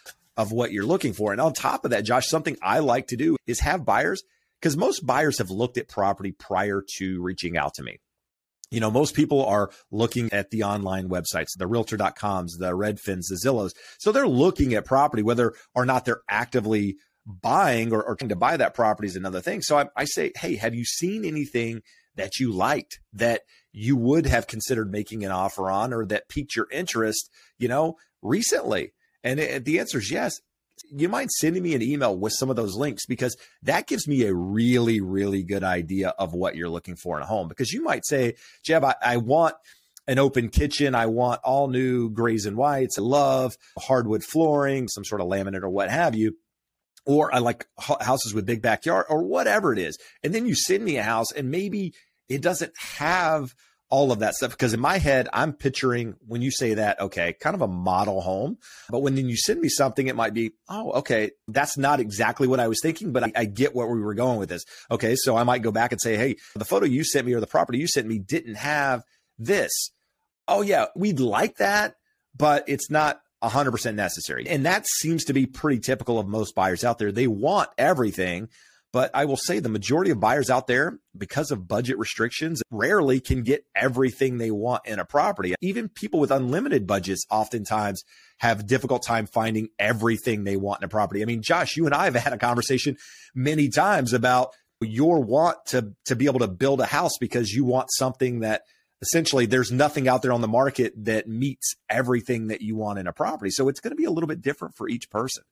of 0.41 0.51
what 0.51 0.71
you're 0.71 0.86
looking 0.86 1.13
for. 1.13 1.31
And 1.31 1.39
on 1.39 1.53
top 1.53 1.86
of 1.86 1.91
that, 1.91 2.03
Josh, 2.03 2.27
something 2.27 2.57
I 2.62 2.79
like 2.79 3.07
to 3.07 3.15
do 3.15 3.38
is 3.45 3.60
have 3.60 3.86
buyers 3.86 4.24
because 4.60 4.75
most 4.75 5.05
buyers 5.05 5.38
have 5.38 5.51
looked 5.51 5.77
at 5.77 5.88
property 5.88 6.31
prior 6.31 6.83
to 6.98 7.21
reaching 7.21 7.57
out 7.57 7.75
to 7.75 7.83
me. 7.83 8.00
You 8.71 8.79
know, 8.79 8.89
most 8.89 9.15
people 9.15 9.45
are 9.45 9.69
looking 9.91 10.31
at 10.31 10.50
the 10.50 10.63
online 10.63 11.10
websites, 11.10 11.57
the 11.57 11.67
realtor.coms, 11.67 12.57
the 12.57 12.74
Redfins, 12.74 13.27
the 13.27 13.36
Zillows. 13.36 13.74
So 14.00 14.12
they're 14.12 14.27
looking 14.27 14.74
at 14.74 14.86
property, 14.86 15.24
whether 15.24 15.53
or 15.75 15.86
not 15.86 16.05
they're 16.05 16.21
actively 16.29 16.95
buying 17.25 17.93
or, 17.93 18.01
or 18.01 18.15
trying 18.15 18.29
to 18.29 18.36
buy 18.36 18.57
that 18.57 18.74
property 18.74 19.07
is 19.07 19.15
another 19.15 19.41
thing. 19.41 19.62
So 19.62 19.77
I, 19.77 19.86
I 19.95 20.05
say, 20.05 20.31
hey, 20.36 20.55
have 20.55 20.74
you 20.74 20.86
seen 20.86 21.25
anything 21.25 21.81
that 22.15 22.39
you 22.39 22.51
liked 22.51 23.00
that 23.13 23.41
you 23.74 23.95
would 23.98 24.25
have 24.25 24.48
considered 24.48 24.91
making 24.91 25.24
an 25.24 25.31
offer 25.31 25.69
on 25.69 25.93
or 25.93 26.05
that 26.05 26.29
piqued 26.29 26.55
your 26.55 26.67
interest, 26.71 27.29
you 27.60 27.67
know, 27.67 27.95
recently? 28.21 28.93
And 29.23 29.39
the 29.39 29.79
answer 29.79 29.99
is 29.99 30.11
yes. 30.11 30.39
You 30.89 31.09
mind 31.09 31.31
sending 31.31 31.61
me 31.61 31.75
an 31.75 31.81
email 31.81 32.17
with 32.17 32.33
some 32.35 32.49
of 32.49 32.55
those 32.55 32.75
links 32.75 33.05
because 33.05 33.37
that 33.63 33.87
gives 33.87 34.07
me 34.07 34.23
a 34.23 34.33
really, 34.33 34.99
really 34.99 35.43
good 35.43 35.63
idea 35.63 36.09
of 36.09 36.33
what 36.33 36.55
you're 36.55 36.69
looking 36.69 36.95
for 36.95 37.17
in 37.17 37.23
a 37.23 37.27
home. 37.27 37.47
Because 37.47 37.71
you 37.71 37.83
might 37.83 38.05
say, 38.05 38.35
Jeb, 38.63 38.83
I, 38.83 38.95
I 39.01 39.17
want 39.17 39.55
an 40.07 40.19
open 40.19 40.49
kitchen. 40.49 40.95
I 40.95 41.05
want 41.05 41.41
all 41.43 41.67
new 41.67 42.09
grays 42.09 42.45
and 42.45 42.57
whites. 42.57 42.97
I 42.97 43.01
love 43.01 43.55
hardwood 43.79 44.23
flooring, 44.23 44.87
some 44.87 45.05
sort 45.05 45.21
of 45.21 45.27
laminate 45.27 45.63
or 45.63 45.69
what 45.69 45.89
have 45.89 46.15
you. 46.15 46.35
Or 47.05 47.33
I 47.33 47.39
like 47.39 47.65
houses 47.79 48.33
with 48.33 48.45
big 48.45 48.61
backyard 48.61 49.05
or 49.09 49.23
whatever 49.23 49.73
it 49.73 49.79
is. 49.79 49.97
And 50.23 50.35
then 50.35 50.45
you 50.45 50.55
send 50.55 50.83
me 50.83 50.97
a 50.97 51.03
house 51.03 51.31
and 51.31 51.49
maybe 51.49 51.93
it 52.29 52.41
doesn't 52.41 52.73
have 52.77 53.55
all 53.91 54.12
of 54.12 54.19
that 54.19 54.33
stuff. 54.33 54.51
Because 54.51 54.74
in 54.74 54.79
my 54.79 54.98
head 54.98 55.29
i'm 55.33 55.53
picturing 55.53 56.15
when 56.25 56.41
you 56.41 56.50
say 56.50 56.74
that 56.74 57.00
okay 57.00 57.33
kind 57.33 57.53
of 57.53 57.62
a 57.62 57.67
model 57.67 58.21
home. 58.21 58.57
But 58.89 59.01
when 59.01 59.15
then 59.15 59.29
you 59.29 59.38
send 59.38 59.62
me 59.62 59.69
something 59.69 60.07
it 60.07 60.15
might 60.15 60.33
be 60.33 60.53
oh 60.69 60.93
okay 60.93 61.31
that's 61.48 61.77
not 61.77 62.00
exactly 62.00 62.48
what 62.48 62.60
i 62.60 62.67
was 62.67 62.79
thinking 62.81 63.12
but 63.12 63.24
I, 63.24 63.31
I, 63.36 63.45
get 63.45 63.75
where 63.75 63.88
we 63.88 64.01
were 64.01 64.15
going 64.15 64.39
with 64.39 64.50
this. 64.50 64.65
Okay 64.89 65.15
so 65.15 65.38
i 65.38 65.43
might 65.43 65.62
go 65.62 65.71
back 65.71 65.91
and 65.91 66.01
say 66.01 66.17
hey 66.17 66.38
the 66.55 66.65
photo 66.65 66.86
you 66.86 67.03
sent 67.03 67.27
me 67.27 67.33
or 67.33 67.39
the 67.39 67.48
property 67.48 67.77
you 67.77 67.88
sent 67.88 68.07
me 68.07 68.17
didn't 68.17 68.55
have 68.55 69.03
this. 69.38 69.91
Oh 70.48 70.62
yeah 70.62 70.86
we'd 70.95 71.19
like 71.19 71.57
that 71.57 71.95
but 72.36 72.63
it's 72.67 72.89
not 72.89 73.21
100% 73.43 73.95
necessary. 73.95 74.48
And 74.48 74.65
that 74.65 74.86
seems 74.88 75.25
to 75.25 75.33
be 75.33 75.48
pretty 75.48 75.79
typical 75.79 76.19
of 76.19 76.27
most 76.27 76.53
buyers 76.55 76.83
out 76.83 77.00
there. 77.00 77.12
They 77.12 77.27
want 77.27 77.69
everything 77.77 78.50
but 78.93 79.10
I 79.13 79.25
will 79.25 79.38
say 79.38 79.60
the 79.60 79.69
majority 79.69 80.12
of 80.12 80.19
buyers 80.19 80.50
out 80.50 80.67
there, 80.67 81.00
because 81.17 81.51
of 81.51 81.67
budget 81.67 81.98
restrictions, 81.98 82.62
rarely 82.69 83.19
can 83.19 83.43
get 83.43 83.65
everything 83.75 84.38
they 84.38 84.51
want 84.51 84.86
in 84.86 85.00
a 85.00 85.05
property. 85.05 85.55
Even 85.62 85.88
people 85.88 86.19
with 86.19 86.31
unlimited 86.31 86.86
budgets 86.86 87.25
oftentimes 87.29 88.03
have 88.39 88.67
difficult 88.67 89.03
time 89.03 89.27
finding 89.27 89.69
everything 89.79 90.43
they 90.43 90.57
want 90.57 90.81
in 90.81 90.86
a 90.86 90.89
property. 90.89 91.21
I 91.21 91.25
mean, 91.25 91.41
Josh, 91.41 91.77
you 91.77 91.86
and 91.86 91.95
I 91.95 92.05
have 92.05 92.15
had 92.15 92.33
a 92.33 92.38
conversation 92.38 92.98
many 93.33 93.69
times 93.69 94.13
about 94.13 94.53
your 94.81 95.21
want 95.21 95.57
to 95.67 95.93
to 96.05 96.15
be 96.15 96.25
able 96.25 96.39
to 96.39 96.48
build 96.48 96.81
a 96.81 96.86
house 96.86 97.17
because 97.19 97.51
you 97.51 97.63
want 97.63 97.89
something 97.91 98.39
that 98.39 98.63
essentially 99.01 99.45
there's 99.45 99.71
nothing 99.71 100.07
out 100.07 100.21
there 100.21 100.33
on 100.33 100.41
the 100.41 100.48
market 100.48 100.93
that 101.05 101.27
meets 101.27 101.75
everything 101.89 102.48
that 102.48 102.62
you 102.62 102.75
want 102.75 103.00
in 103.00 103.07
a 103.07 103.13
property. 103.13 103.51
So 103.51 103.67
it's 103.67 103.79
going 103.79 103.91
to 103.91 103.95
be 103.95 104.05
a 104.05 104.12
little 104.12 104.27
bit 104.27 104.41
different 104.41 104.75
for 104.75 104.88
each 104.88 105.10
person. 105.10 105.43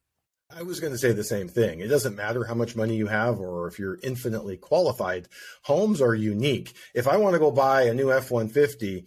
I 0.56 0.64
was 0.64 0.80
going 0.80 0.94
to 0.94 1.00
say 1.00 1.12
the 1.12 1.24
same 1.24 1.48
thing. 1.48 1.80
It 1.80 1.90
doesn't 1.90 2.16
matter 2.16 2.44
how 2.44 2.56
much 2.56 2.76
money 2.76 2.96
you 2.96 3.06
have 3.06 3.40
or 3.40 3.68
if 3.68 3.78
you're 3.78 4.00
infinitely 4.02 4.58
qualified. 4.58 5.28
Homes 5.62 6.02
are 6.02 6.16
unique. 6.16 6.74
If 6.96 7.08
I 7.08 7.18
want 7.18 7.34
to 7.34 7.40
go 7.40 7.52
buy 7.52 7.84
a 7.84 7.94
new 7.94 8.12
F 8.12 8.32
150, 8.32 9.06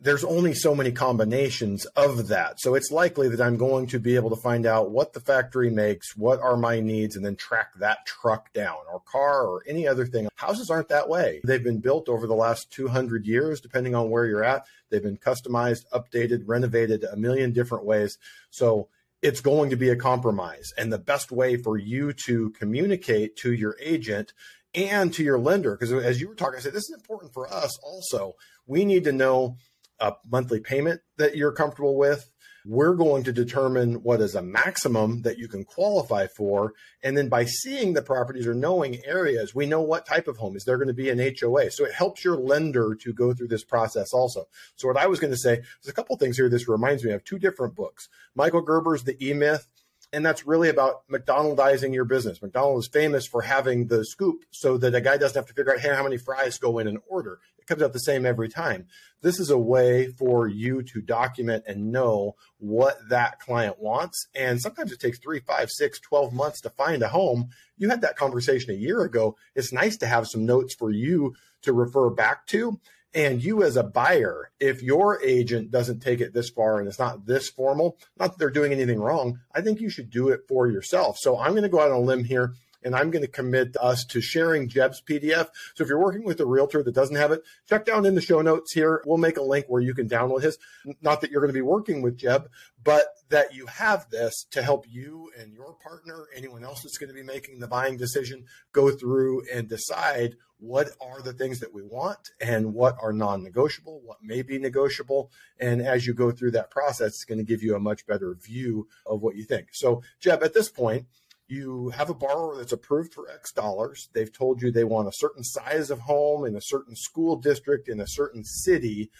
there's 0.00 0.24
only 0.24 0.54
so 0.54 0.74
many 0.74 0.90
combinations 0.90 1.84
of 1.84 2.28
that. 2.28 2.58
So 2.60 2.74
it's 2.74 2.90
likely 2.90 3.28
that 3.28 3.42
I'm 3.42 3.58
going 3.58 3.88
to 3.88 3.98
be 4.00 4.16
able 4.16 4.30
to 4.30 4.42
find 4.42 4.64
out 4.64 4.90
what 4.90 5.12
the 5.12 5.20
factory 5.20 5.68
makes, 5.68 6.16
what 6.16 6.40
are 6.40 6.56
my 6.56 6.80
needs, 6.80 7.14
and 7.14 7.24
then 7.24 7.36
track 7.36 7.74
that 7.80 8.06
truck 8.06 8.50
down 8.54 8.78
or 8.90 9.00
car 9.00 9.46
or 9.46 9.62
any 9.68 9.86
other 9.86 10.06
thing. 10.06 10.28
Houses 10.36 10.70
aren't 10.70 10.88
that 10.88 11.10
way. 11.10 11.42
They've 11.44 11.62
been 11.62 11.80
built 11.80 12.08
over 12.08 12.26
the 12.26 12.34
last 12.34 12.70
200 12.70 13.26
years, 13.26 13.60
depending 13.60 13.94
on 13.94 14.08
where 14.08 14.24
you're 14.24 14.42
at. 14.42 14.64
They've 14.88 15.02
been 15.02 15.18
customized, 15.18 15.84
updated, 15.92 16.44
renovated 16.46 17.04
a 17.04 17.16
million 17.16 17.52
different 17.52 17.84
ways. 17.84 18.16
So 18.48 18.88
it's 19.22 19.40
going 19.40 19.70
to 19.70 19.76
be 19.76 19.90
a 19.90 19.96
compromise. 19.96 20.72
And 20.78 20.92
the 20.92 20.98
best 20.98 21.30
way 21.30 21.56
for 21.56 21.76
you 21.76 22.12
to 22.24 22.50
communicate 22.50 23.36
to 23.36 23.52
your 23.52 23.76
agent 23.80 24.32
and 24.74 25.12
to 25.14 25.22
your 25.22 25.38
lender, 25.38 25.76
because 25.76 25.92
as 25.92 26.20
you 26.20 26.28
were 26.28 26.34
talking, 26.34 26.58
I 26.58 26.62
said, 26.62 26.72
this 26.72 26.88
is 26.88 26.94
important 26.94 27.32
for 27.34 27.52
us 27.52 27.78
also. 27.82 28.34
We 28.66 28.84
need 28.84 29.04
to 29.04 29.12
know 29.12 29.56
a 29.98 30.14
monthly 30.30 30.60
payment 30.60 31.00
that 31.18 31.36
you're 31.36 31.52
comfortable 31.52 31.96
with. 31.96 32.30
We're 32.64 32.94
going 32.94 33.24
to 33.24 33.32
determine 33.32 34.02
what 34.02 34.20
is 34.20 34.34
a 34.34 34.42
maximum 34.42 35.22
that 35.22 35.38
you 35.38 35.48
can 35.48 35.64
qualify 35.64 36.26
for. 36.26 36.74
And 37.02 37.16
then 37.16 37.28
by 37.28 37.44
seeing 37.44 37.94
the 37.94 38.02
properties 38.02 38.46
or 38.46 38.54
knowing 38.54 39.04
areas, 39.04 39.54
we 39.54 39.66
know 39.66 39.80
what 39.80 40.06
type 40.06 40.28
of 40.28 40.36
home 40.36 40.56
is 40.56 40.64
there 40.64 40.76
going 40.76 40.88
to 40.88 40.94
be 40.94 41.10
an 41.10 41.18
HOA. 41.18 41.70
So 41.70 41.84
it 41.84 41.94
helps 41.94 42.24
your 42.24 42.36
lender 42.36 42.94
to 42.94 43.12
go 43.12 43.32
through 43.32 43.48
this 43.48 43.64
process 43.64 44.12
also. 44.12 44.46
So 44.76 44.88
what 44.88 44.96
I 44.96 45.06
was 45.06 45.20
going 45.20 45.32
to 45.32 45.38
say, 45.38 45.56
there's 45.56 45.90
a 45.90 45.94
couple 45.94 46.16
things 46.16 46.36
here. 46.36 46.48
This 46.48 46.68
reminds 46.68 47.04
me 47.04 47.12
of 47.12 47.24
two 47.24 47.38
different 47.38 47.74
books. 47.74 48.08
Michael 48.34 48.62
Gerber's 48.62 49.04
The 49.04 49.16
E 49.24 49.32
Myth 49.32 49.66
and 50.12 50.26
that's 50.26 50.46
really 50.46 50.68
about 50.68 51.02
McDonaldizing 51.08 51.92
your 51.92 52.04
business. 52.04 52.42
McDonald's 52.42 52.86
is 52.86 52.92
famous 52.92 53.26
for 53.26 53.42
having 53.42 53.86
the 53.86 54.04
scoop 54.04 54.44
so 54.50 54.76
that 54.78 54.94
a 54.94 55.00
guy 55.00 55.16
doesn't 55.16 55.36
have 55.36 55.46
to 55.46 55.54
figure 55.54 55.72
out 55.72 55.80
hey, 55.80 55.94
how 55.94 56.02
many 56.02 56.16
fries 56.16 56.58
go 56.58 56.78
in 56.78 56.88
an 56.88 56.98
order 57.08 57.38
It 57.58 57.66
comes 57.66 57.82
out 57.82 57.92
the 57.92 58.00
same 58.00 58.26
every 58.26 58.48
time. 58.48 58.86
This 59.22 59.38
is 59.38 59.50
a 59.50 59.58
way 59.58 60.08
for 60.08 60.48
you 60.48 60.82
to 60.82 61.00
document 61.00 61.64
and 61.66 61.92
know 61.92 62.36
what 62.58 62.98
that 63.08 63.38
client 63.38 63.78
wants. 63.78 64.26
And 64.34 64.60
sometimes 64.60 64.92
it 64.92 65.00
takes 65.00 65.18
three, 65.18 65.40
five, 65.40 65.68
six, 65.70 66.00
12 66.00 66.32
months 66.32 66.60
to 66.62 66.70
find 66.70 67.02
a 67.02 67.08
home. 67.08 67.50
You 67.76 67.90
had 67.90 68.00
that 68.00 68.16
conversation 68.16 68.70
a 68.70 68.78
year 68.78 69.02
ago. 69.02 69.36
It's 69.54 69.72
nice 69.72 69.96
to 69.98 70.06
have 70.06 70.26
some 70.26 70.44
notes 70.44 70.74
for 70.74 70.90
you 70.90 71.34
to 71.62 71.72
refer 71.72 72.10
back 72.10 72.46
to. 72.46 72.80
And 73.12 73.42
you, 73.42 73.62
as 73.64 73.76
a 73.76 73.82
buyer, 73.82 74.52
if 74.60 74.82
your 74.82 75.20
agent 75.22 75.70
doesn't 75.70 76.00
take 76.00 76.20
it 76.20 76.32
this 76.32 76.50
far 76.50 76.78
and 76.78 76.86
it's 76.86 76.98
not 76.98 77.26
this 77.26 77.48
formal, 77.48 77.98
not 78.18 78.32
that 78.32 78.38
they're 78.38 78.50
doing 78.50 78.72
anything 78.72 79.00
wrong, 79.00 79.40
I 79.52 79.62
think 79.62 79.80
you 79.80 79.90
should 79.90 80.10
do 80.10 80.28
it 80.28 80.42
for 80.46 80.68
yourself. 80.68 81.18
So 81.18 81.38
I'm 81.38 81.52
going 81.52 81.64
to 81.64 81.68
go 81.68 81.80
out 81.80 81.90
on 81.90 81.96
a 81.96 82.00
limb 82.00 82.24
here 82.24 82.54
and 82.82 82.94
I'm 82.94 83.10
going 83.10 83.24
to 83.24 83.30
commit 83.30 83.76
us 83.80 84.04
to 84.06 84.20
sharing 84.20 84.68
Jeb's 84.68 85.02
PDF. 85.02 85.48
So 85.74 85.84
if 85.84 85.88
you're 85.88 85.98
working 85.98 86.24
with 86.24 86.40
a 86.40 86.46
realtor 86.46 86.82
that 86.82 86.94
doesn't 86.94 87.16
have 87.16 87.32
it, 87.32 87.42
check 87.68 87.84
down 87.84 88.06
in 88.06 88.14
the 88.14 88.20
show 88.20 88.40
notes 88.40 88.72
here. 88.72 89.02
We'll 89.06 89.18
make 89.18 89.36
a 89.36 89.42
link 89.42 89.66
where 89.68 89.82
you 89.82 89.94
can 89.94 90.08
download 90.08 90.42
his. 90.42 90.58
Not 91.02 91.20
that 91.20 91.30
you're 91.30 91.40
going 91.40 91.52
to 91.52 91.54
be 91.54 91.62
working 91.62 92.02
with 92.02 92.16
Jeb, 92.16 92.48
but 92.82 93.06
that 93.28 93.54
you 93.54 93.66
have 93.66 94.08
this 94.10 94.46
to 94.50 94.62
help 94.62 94.86
you 94.88 95.30
and 95.38 95.52
your 95.52 95.74
partner, 95.82 96.26
anyone 96.34 96.64
else 96.64 96.82
that's 96.82 96.98
going 96.98 97.08
to 97.08 97.14
be 97.14 97.22
making 97.22 97.60
the 97.60 97.68
buying 97.68 97.96
decision, 97.96 98.44
go 98.72 98.90
through 98.90 99.42
and 99.52 99.68
decide 99.68 100.36
what 100.60 100.90
are 101.00 101.22
the 101.22 101.32
things 101.32 101.60
that 101.60 101.72
we 101.72 101.82
want 101.82 102.30
and 102.40 102.74
what 102.74 102.96
are 103.00 103.12
non 103.12 103.42
negotiable, 103.42 104.00
what 104.04 104.22
may 104.22 104.42
be 104.42 104.58
negotiable. 104.58 105.30
And 105.58 105.80
as 105.80 106.06
you 106.06 106.14
go 106.14 106.30
through 106.30 106.52
that 106.52 106.70
process, 106.70 107.08
it's 107.08 107.24
going 107.24 107.38
to 107.38 107.44
give 107.44 107.62
you 107.62 107.74
a 107.74 107.80
much 107.80 108.06
better 108.06 108.34
view 108.34 108.86
of 109.06 109.22
what 109.22 109.36
you 109.36 109.44
think. 109.44 109.68
So, 109.72 110.02
Jeb, 110.20 110.42
at 110.42 110.54
this 110.54 110.68
point, 110.68 111.06
you 111.50 111.90
have 111.90 112.10
a 112.10 112.14
borrower 112.14 112.56
that's 112.56 112.72
approved 112.72 113.12
for 113.12 113.28
X 113.30 113.52
dollars. 113.52 114.08
They've 114.12 114.32
told 114.32 114.62
you 114.62 114.70
they 114.70 114.84
want 114.84 115.08
a 115.08 115.12
certain 115.12 115.44
size 115.44 115.90
of 115.90 116.00
home 116.00 116.44
in 116.44 116.56
a 116.56 116.60
certain 116.60 116.96
school 116.96 117.36
district 117.36 117.88
in 117.88 118.00
a 118.00 118.06
certain 118.06 118.44
city. 118.44 119.10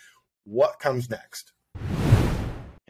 What 0.45 0.79
comes 0.79 1.11
next? 1.11 1.53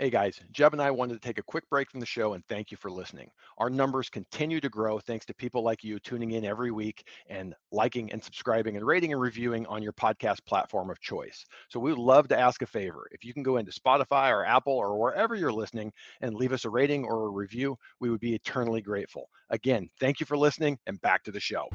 Hey 0.00 0.08
guys, 0.08 0.40
Jeb 0.50 0.72
and 0.72 0.80
I 0.80 0.90
wanted 0.90 1.12
to 1.12 1.20
take 1.20 1.36
a 1.36 1.42
quick 1.42 1.68
break 1.68 1.90
from 1.90 2.00
the 2.00 2.06
show 2.06 2.32
and 2.32 2.42
thank 2.46 2.70
you 2.70 2.78
for 2.78 2.90
listening. 2.90 3.28
Our 3.58 3.68
numbers 3.68 4.08
continue 4.08 4.58
to 4.58 4.70
grow 4.70 4.98
thanks 4.98 5.26
to 5.26 5.34
people 5.34 5.62
like 5.62 5.84
you 5.84 5.98
tuning 5.98 6.30
in 6.30 6.42
every 6.46 6.70
week 6.70 7.06
and 7.28 7.54
liking 7.70 8.10
and 8.10 8.24
subscribing 8.24 8.78
and 8.78 8.86
rating 8.86 9.12
and 9.12 9.20
reviewing 9.20 9.66
on 9.66 9.82
your 9.82 9.92
podcast 9.92 10.42
platform 10.46 10.88
of 10.88 10.98
choice. 11.02 11.44
So 11.68 11.78
we 11.78 11.90
would 11.90 12.00
love 12.00 12.28
to 12.28 12.40
ask 12.40 12.62
a 12.62 12.66
favor. 12.66 13.08
If 13.10 13.26
you 13.26 13.34
can 13.34 13.42
go 13.42 13.58
into 13.58 13.72
Spotify 13.72 14.30
or 14.30 14.42
Apple 14.46 14.72
or 14.72 14.98
wherever 14.98 15.34
you're 15.34 15.52
listening 15.52 15.92
and 16.22 16.34
leave 16.34 16.54
us 16.54 16.64
a 16.64 16.70
rating 16.70 17.04
or 17.04 17.26
a 17.26 17.30
review, 17.30 17.76
we 18.00 18.08
would 18.08 18.20
be 18.20 18.34
eternally 18.34 18.80
grateful. 18.80 19.28
Again, 19.50 19.90
thank 20.00 20.18
you 20.18 20.24
for 20.24 20.38
listening 20.38 20.78
and 20.86 20.98
back 21.02 21.24
to 21.24 21.30
the 21.30 21.40
show 21.40 21.68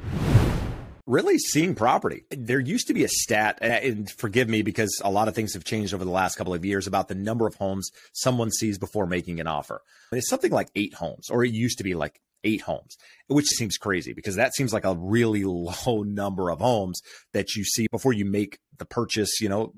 really 1.06 1.38
seeing 1.38 1.74
property. 1.74 2.24
There 2.30 2.60
used 2.60 2.88
to 2.88 2.94
be 2.94 3.04
a 3.04 3.08
stat, 3.08 3.58
and 3.62 4.10
forgive 4.10 4.48
me 4.48 4.62
because 4.62 5.00
a 5.04 5.10
lot 5.10 5.28
of 5.28 5.34
things 5.34 5.54
have 5.54 5.64
changed 5.64 5.94
over 5.94 6.04
the 6.04 6.10
last 6.10 6.36
couple 6.36 6.54
of 6.54 6.64
years 6.64 6.86
about 6.86 7.08
the 7.08 7.14
number 7.14 7.46
of 7.46 7.54
homes 7.54 7.90
someone 8.12 8.50
sees 8.50 8.78
before 8.78 9.06
making 9.06 9.40
an 9.40 9.46
offer. 9.46 9.82
It's 10.12 10.28
something 10.28 10.52
like 10.52 10.68
eight 10.74 10.94
homes, 10.94 11.30
or 11.30 11.44
it 11.44 11.52
used 11.52 11.78
to 11.78 11.84
be 11.84 11.94
like 11.94 12.20
eight 12.44 12.60
homes, 12.62 12.96
which 13.28 13.46
seems 13.46 13.76
crazy 13.76 14.12
because 14.12 14.36
that 14.36 14.54
seems 14.54 14.72
like 14.72 14.84
a 14.84 14.94
really 14.94 15.44
low 15.44 16.02
number 16.02 16.50
of 16.50 16.60
homes 16.60 17.00
that 17.32 17.54
you 17.54 17.64
see 17.64 17.86
before 17.90 18.12
you 18.12 18.24
make 18.24 18.58
the 18.78 18.86
purchase. 18.86 19.40
You 19.40 19.48
know, 19.48 19.74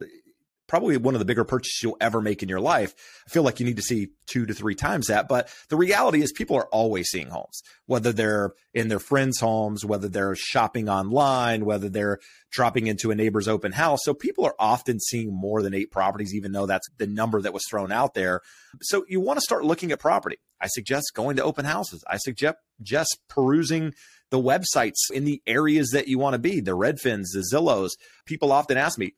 probably 0.68 0.96
one 0.96 1.14
of 1.14 1.18
the 1.18 1.24
bigger 1.24 1.44
purchases 1.44 1.80
you'll 1.82 1.96
ever 2.00 2.20
make 2.20 2.42
in 2.42 2.48
your 2.48 2.60
life. 2.60 2.94
I 3.26 3.30
feel 3.30 3.42
like 3.42 3.58
you 3.58 3.66
need 3.66 3.76
to 3.76 3.82
see 3.82 4.08
two 4.26 4.46
to 4.46 4.54
three 4.54 4.74
times 4.74 5.08
that. 5.08 5.26
But 5.26 5.48
the 5.68 5.76
reality 5.76 6.22
is 6.22 6.30
people 6.30 6.56
are 6.56 6.68
always 6.68 7.08
seeing 7.08 7.28
homes, 7.28 7.62
whether 7.86 8.12
they're 8.12 8.52
in 8.74 8.88
their 8.88 8.98
friends' 9.00 9.40
homes, 9.40 9.84
whether 9.84 10.08
they're 10.08 10.36
shopping 10.36 10.88
online, 10.88 11.64
whether 11.64 11.88
they're 11.88 12.18
dropping 12.52 12.86
into 12.86 13.10
a 13.10 13.14
neighbor's 13.14 13.48
open 13.48 13.72
house. 13.72 14.00
So 14.02 14.14
people 14.14 14.44
are 14.44 14.54
often 14.58 15.00
seeing 15.00 15.34
more 15.34 15.62
than 15.62 15.74
eight 15.74 15.90
properties, 15.90 16.34
even 16.34 16.52
though 16.52 16.66
that's 16.66 16.88
the 16.98 17.06
number 17.06 17.40
that 17.42 17.52
was 17.52 17.64
thrown 17.68 17.90
out 17.90 18.14
there. 18.14 18.42
So 18.82 19.04
you 19.08 19.20
want 19.20 19.38
to 19.38 19.42
start 19.42 19.64
looking 19.64 19.90
at 19.90 19.98
property. 19.98 20.36
I 20.60 20.66
suggest 20.68 21.12
going 21.14 21.36
to 21.36 21.44
open 21.44 21.64
houses. 21.64 22.04
I 22.06 22.18
suggest 22.18 22.58
just 22.82 23.18
perusing 23.28 23.94
the 24.30 24.38
websites 24.38 25.10
in 25.12 25.24
the 25.24 25.40
areas 25.46 25.90
that 25.90 26.08
you 26.08 26.18
want 26.18 26.34
to 26.34 26.38
be, 26.38 26.60
the 26.60 26.74
Redfins, 26.74 27.30
the 27.32 27.40
Zillows. 27.40 27.90
People 28.26 28.52
often 28.52 28.76
ask 28.76 28.98
me, 28.98 29.14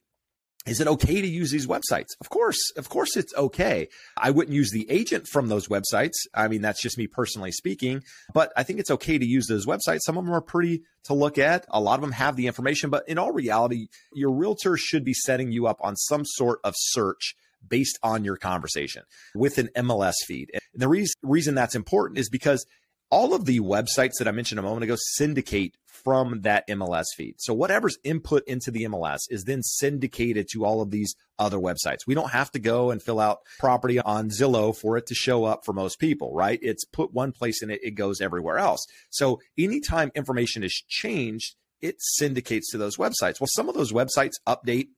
is 0.67 0.81
it 0.81 0.87
okay 0.87 1.23
to 1.23 1.27
use 1.27 1.51
these 1.51 1.67
websites? 1.67 2.09
Of 2.21 2.29
course, 2.29 2.59
of 2.77 2.89
course 2.89 3.17
it's 3.17 3.35
okay. 3.35 3.89
I 4.17 4.31
wouldn't 4.31 4.55
use 4.55 4.71
the 4.71 4.91
agent 4.91 5.27
from 5.27 5.49
those 5.49 5.69
websites. 5.69 6.13
I 6.35 6.49
mean, 6.49 6.61
that's 6.61 6.83
just 6.83 6.99
me 6.99 7.07
personally 7.07 7.51
speaking, 7.51 8.03
but 8.35 8.53
I 8.57 8.63
think 8.63 8.79
it's 8.79 8.91
okay 8.91 9.17
to 9.17 9.25
use 9.25 9.47
those 9.47 9.67
websites. 9.67 10.01
Some 10.05 10.19
of 10.19 10.25
them 10.25 10.35
are 10.35 10.43
pretty 10.43 10.83
to 11.05 11.15
look 11.15 11.39
at. 11.39 11.65
A 11.71 11.81
lot 11.81 11.95
of 11.95 12.03
them 12.03 12.13
have 12.13 12.37
the 12.37 12.47
information, 12.47 12.91
but 12.91 13.09
in 13.09 13.17
all 13.17 13.33
reality, 13.33 13.89
your 14.13 14.31
realtor 14.33 14.77
should 14.77 15.05
be 15.05 15.15
setting 15.15 15.51
you 15.51 15.67
up 15.67 15.79
on 15.83 15.97
some 15.97 16.25
sort 16.25 16.61
of 16.63 16.75
search 16.77 17.35
based 17.67 17.99
on 18.03 18.25
your 18.25 18.37
conversation 18.37 19.03
with 19.35 19.57
an 19.59 19.71
MLS 19.77 20.15
feed. 20.27 20.51
And 20.53 20.63
the 20.75 20.89
re- 20.89 21.07
reason 21.23 21.55
that's 21.55 21.75
important 21.75 22.19
is 22.19 22.29
because 22.29 22.67
all 23.11 23.35
of 23.35 23.45
the 23.45 23.61
websites 23.61 24.19
that 24.19 24.29
I 24.29 24.33
mentioned 24.33 24.59
a 24.59 24.63
moment 24.63 24.85
ago 24.85 24.97
syndicate 24.97 25.75
from 25.87 26.43
that 26.43 26.67
MLS 26.69 27.07
feed. 27.17 27.35
So 27.39 27.53
whatever's 27.53 27.99
input 28.05 28.43
into 28.47 28.71
the 28.71 28.85
MLS 28.85 29.21
is 29.29 29.45
then 29.45 29.63
syndicated 29.63 30.49
to 30.53 30.65
all 30.65 30.81
of 30.81 30.91
these 30.91 31.15
other 31.39 31.59
websites. 31.59 32.07
We 32.07 32.15
don't 32.15 32.31
have 32.31 32.51
to 32.53 32.59
go 32.59 32.91
and 32.91 33.03
fill 33.03 33.21
out 33.21 33.41
property 33.59 34.01
on 34.01 34.31
Zillow 34.31 34.75
for 34.75 34.97
it 34.97 35.07
to 35.07 35.15
show 35.15 35.45
up 35.45 35.65
for 35.65 35.73
most 35.73 35.99
people, 35.99 36.33
right? 36.35 36.59
It's 36.63 36.85
put 36.85 37.13
one 37.13 37.33
place 37.33 37.63
and 37.63 37.71
it, 37.71 37.81
it 37.83 37.93
goes 37.93 38.21
everywhere 38.21 38.59
else. 38.59 38.87
So 39.11 39.41
anytime 39.59 40.11
information 40.15 40.63
is 40.63 40.83
changed, 40.89 41.57
it 41.81 41.97
syndicates 41.99 42.71
to 42.71 42.79
those 42.79 42.97
websites. 42.97 43.41
Well, 43.41 43.49
some 43.49 43.69
of 43.69 43.75
those 43.75 43.93
websites 43.93 44.35
update 44.47 44.89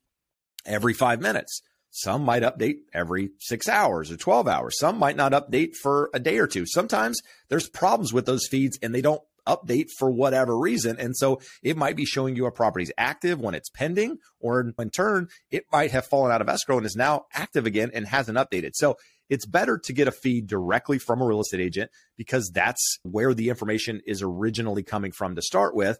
every 0.66 0.94
five 0.94 1.20
minutes. 1.20 1.62
Some 1.94 2.24
might 2.24 2.42
update 2.42 2.78
every 2.94 3.32
six 3.38 3.68
hours 3.68 4.10
or 4.10 4.16
12 4.16 4.48
hours. 4.48 4.78
Some 4.78 4.98
might 4.98 5.14
not 5.14 5.32
update 5.32 5.76
for 5.76 6.08
a 6.14 6.18
day 6.18 6.38
or 6.38 6.46
two. 6.46 6.64
Sometimes 6.66 7.20
there's 7.50 7.68
problems 7.68 8.14
with 8.14 8.24
those 8.24 8.48
feeds 8.48 8.78
and 8.82 8.94
they 8.94 9.02
don't 9.02 9.20
update 9.46 9.90
for 9.98 10.10
whatever 10.10 10.58
reason. 10.58 10.98
And 10.98 11.14
so 11.14 11.40
it 11.62 11.76
might 11.76 11.94
be 11.94 12.06
showing 12.06 12.34
you 12.34 12.46
a 12.46 12.50
property's 12.50 12.92
active 12.96 13.40
when 13.40 13.54
it's 13.54 13.68
pending, 13.68 14.18
or 14.40 14.72
in 14.78 14.90
turn, 14.90 15.28
it 15.50 15.64
might 15.70 15.90
have 15.90 16.06
fallen 16.06 16.32
out 16.32 16.40
of 16.40 16.48
escrow 16.48 16.78
and 16.78 16.86
is 16.86 16.96
now 16.96 17.26
active 17.34 17.66
again 17.66 17.90
and 17.92 18.06
hasn't 18.06 18.38
updated. 18.38 18.70
So 18.74 18.96
it's 19.28 19.44
better 19.44 19.78
to 19.84 19.92
get 19.92 20.08
a 20.08 20.12
feed 20.12 20.46
directly 20.46 20.98
from 20.98 21.20
a 21.20 21.26
real 21.26 21.40
estate 21.40 21.60
agent 21.60 21.90
because 22.16 22.50
that's 22.54 22.98
where 23.02 23.34
the 23.34 23.50
information 23.50 24.00
is 24.06 24.22
originally 24.22 24.82
coming 24.82 25.12
from 25.12 25.34
to 25.34 25.42
start 25.42 25.74
with. 25.74 25.98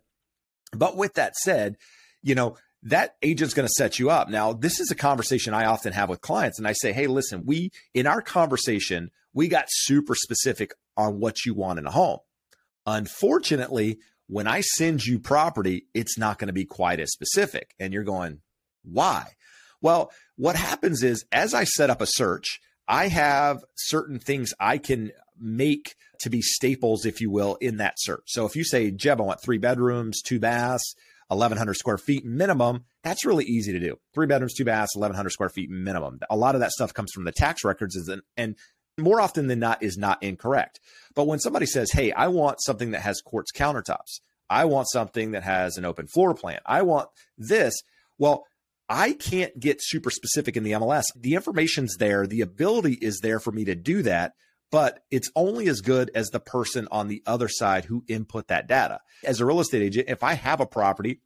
But 0.74 0.96
with 0.96 1.14
that 1.14 1.36
said, 1.36 1.76
you 2.22 2.34
know, 2.34 2.56
that 2.84 3.16
agent's 3.22 3.54
going 3.54 3.66
to 3.66 3.74
set 3.76 3.98
you 3.98 4.10
up. 4.10 4.28
Now, 4.28 4.52
this 4.52 4.80
is 4.80 4.90
a 4.90 4.96
conversation 4.96 5.54
I 5.54 5.66
often 5.66 5.92
have 5.92 6.08
with 6.08 6.20
clients, 6.20 6.58
and 6.58 6.66
I 6.66 6.72
say, 6.72 6.92
hey, 6.92 7.06
listen, 7.06 7.44
we, 7.46 7.70
in 7.94 8.06
our 8.06 8.22
conversation, 8.22 9.10
we 9.32 9.48
got 9.48 9.66
super 9.68 10.14
specific 10.14 10.72
on 10.96 11.20
what 11.20 11.44
you 11.44 11.54
want 11.54 11.78
in 11.78 11.86
a 11.86 11.90
home. 11.90 12.18
Unfortunately, 12.84 13.98
when 14.26 14.46
I 14.46 14.60
send 14.60 15.06
you 15.06 15.18
property, 15.18 15.86
it's 15.94 16.18
not 16.18 16.38
going 16.38 16.48
to 16.48 16.52
be 16.52 16.64
quite 16.64 17.00
as 17.00 17.12
specific. 17.12 17.74
And 17.78 17.92
you're 17.92 18.02
going, 18.02 18.40
why? 18.82 19.26
Well, 19.80 20.10
what 20.36 20.56
happens 20.56 21.02
is 21.02 21.24
as 21.32 21.54
I 21.54 21.64
set 21.64 21.90
up 21.90 22.00
a 22.00 22.06
search, 22.06 22.60
I 22.88 23.08
have 23.08 23.64
certain 23.76 24.18
things 24.18 24.52
I 24.58 24.78
can 24.78 25.12
make 25.38 25.94
to 26.20 26.30
be 26.30 26.40
staples, 26.40 27.04
if 27.04 27.20
you 27.20 27.30
will, 27.30 27.56
in 27.56 27.78
that 27.78 27.94
search. 27.98 28.24
So 28.26 28.46
if 28.46 28.56
you 28.56 28.64
say, 28.64 28.90
Jeb, 28.90 29.20
I 29.20 29.24
want 29.24 29.42
three 29.42 29.58
bedrooms, 29.58 30.22
two 30.22 30.40
baths, 30.40 30.94
1,100 31.28 31.74
square 31.74 31.98
feet 31.98 32.24
minimum, 32.24 32.84
that's 33.02 33.24
really 33.24 33.44
easy 33.44 33.72
to 33.72 33.80
do. 33.80 33.98
Three 34.14 34.26
bedrooms, 34.26 34.54
two 34.54 34.64
baths, 34.64 34.94
1,100 34.96 35.30
square 35.30 35.48
feet 35.48 35.70
minimum. 35.70 36.20
A 36.30 36.36
lot 36.36 36.54
of 36.54 36.60
that 36.60 36.72
stuff 36.72 36.94
comes 36.94 37.12
from 37.12 37.24
the 37.24 37.32
tax 37.32 37.64
records, 37.64 37.96
and 38.36 38.56
more 38.98 39.20
often 39.20 39.46
than 39.46 39.58
not 39.58 39.82
is 39.82 39.96
not 39.96 40.22
incorrect. 40.22 40.80
But 41.14 41.26
when 41.26 41.38
somebody 41.38 41.66
says, 41.66 41.90
hey, 41.92 42.12
I 42.12 42.28
want 42.28 42.62
something 42.62 42.90
that 42.90 43.00
has 43.00 43.20
quartz 43.20 43.52
countertops, 43.52 44.20
I 44.50 44.66
want 44.66 44.90
something 44.90 45.32
that 45.32 45.42
has 45.42 45.76
an 45.76 45.84
open 45.84 46.06
floor 46.06 46.34
plan, 46.34 46.60
I 46.66 46.82
want 46.82 47.08
this, 47.38 47.74
well, 48.18 48.44
I 48.88 49.12
can't 49.14 49.58
get 49.58 49.78
super 49.80 50.10
specific 50.10 50.56
in 50.56 50.64
the 50.64 50.72
MLS. 50.72 51.04
The 51.16 51.34
information's 51.34 51.96
there, 51.96 52.26
the 52.26 52.42
ability 52.42 52.98
is 53.00 53.20
there 53.20 53.40
for 53.40 53.50
me 53.50 53.64
to 53.64 53.74
do 53.74 54.02
that, 54.02 54.34
but 54.72 55.04
it's 55.10 55.30
only 55.36 55.68
as 55.68 55.82
good 55.82 56.10
as 56.14 56.30
the 56.30 56.40
person 56.40 56.88
on 56.90 57.06
the 57.06 57.22
other 57.26 57.46
side 57.46 57.84
who 57.84 58.02
input 58.08 58.48
that 58.48 58.66
data. 58.66 59.00
As 59.22 59.38
a 59.38 59.46
real 59.46 59.60
estate 59.60 59.82
agent, 59.82 60.08
if 60.08 60.24
I 60.24 60.32
have 60.32 60.60
a 60.60 60.66
property 60.66 61.20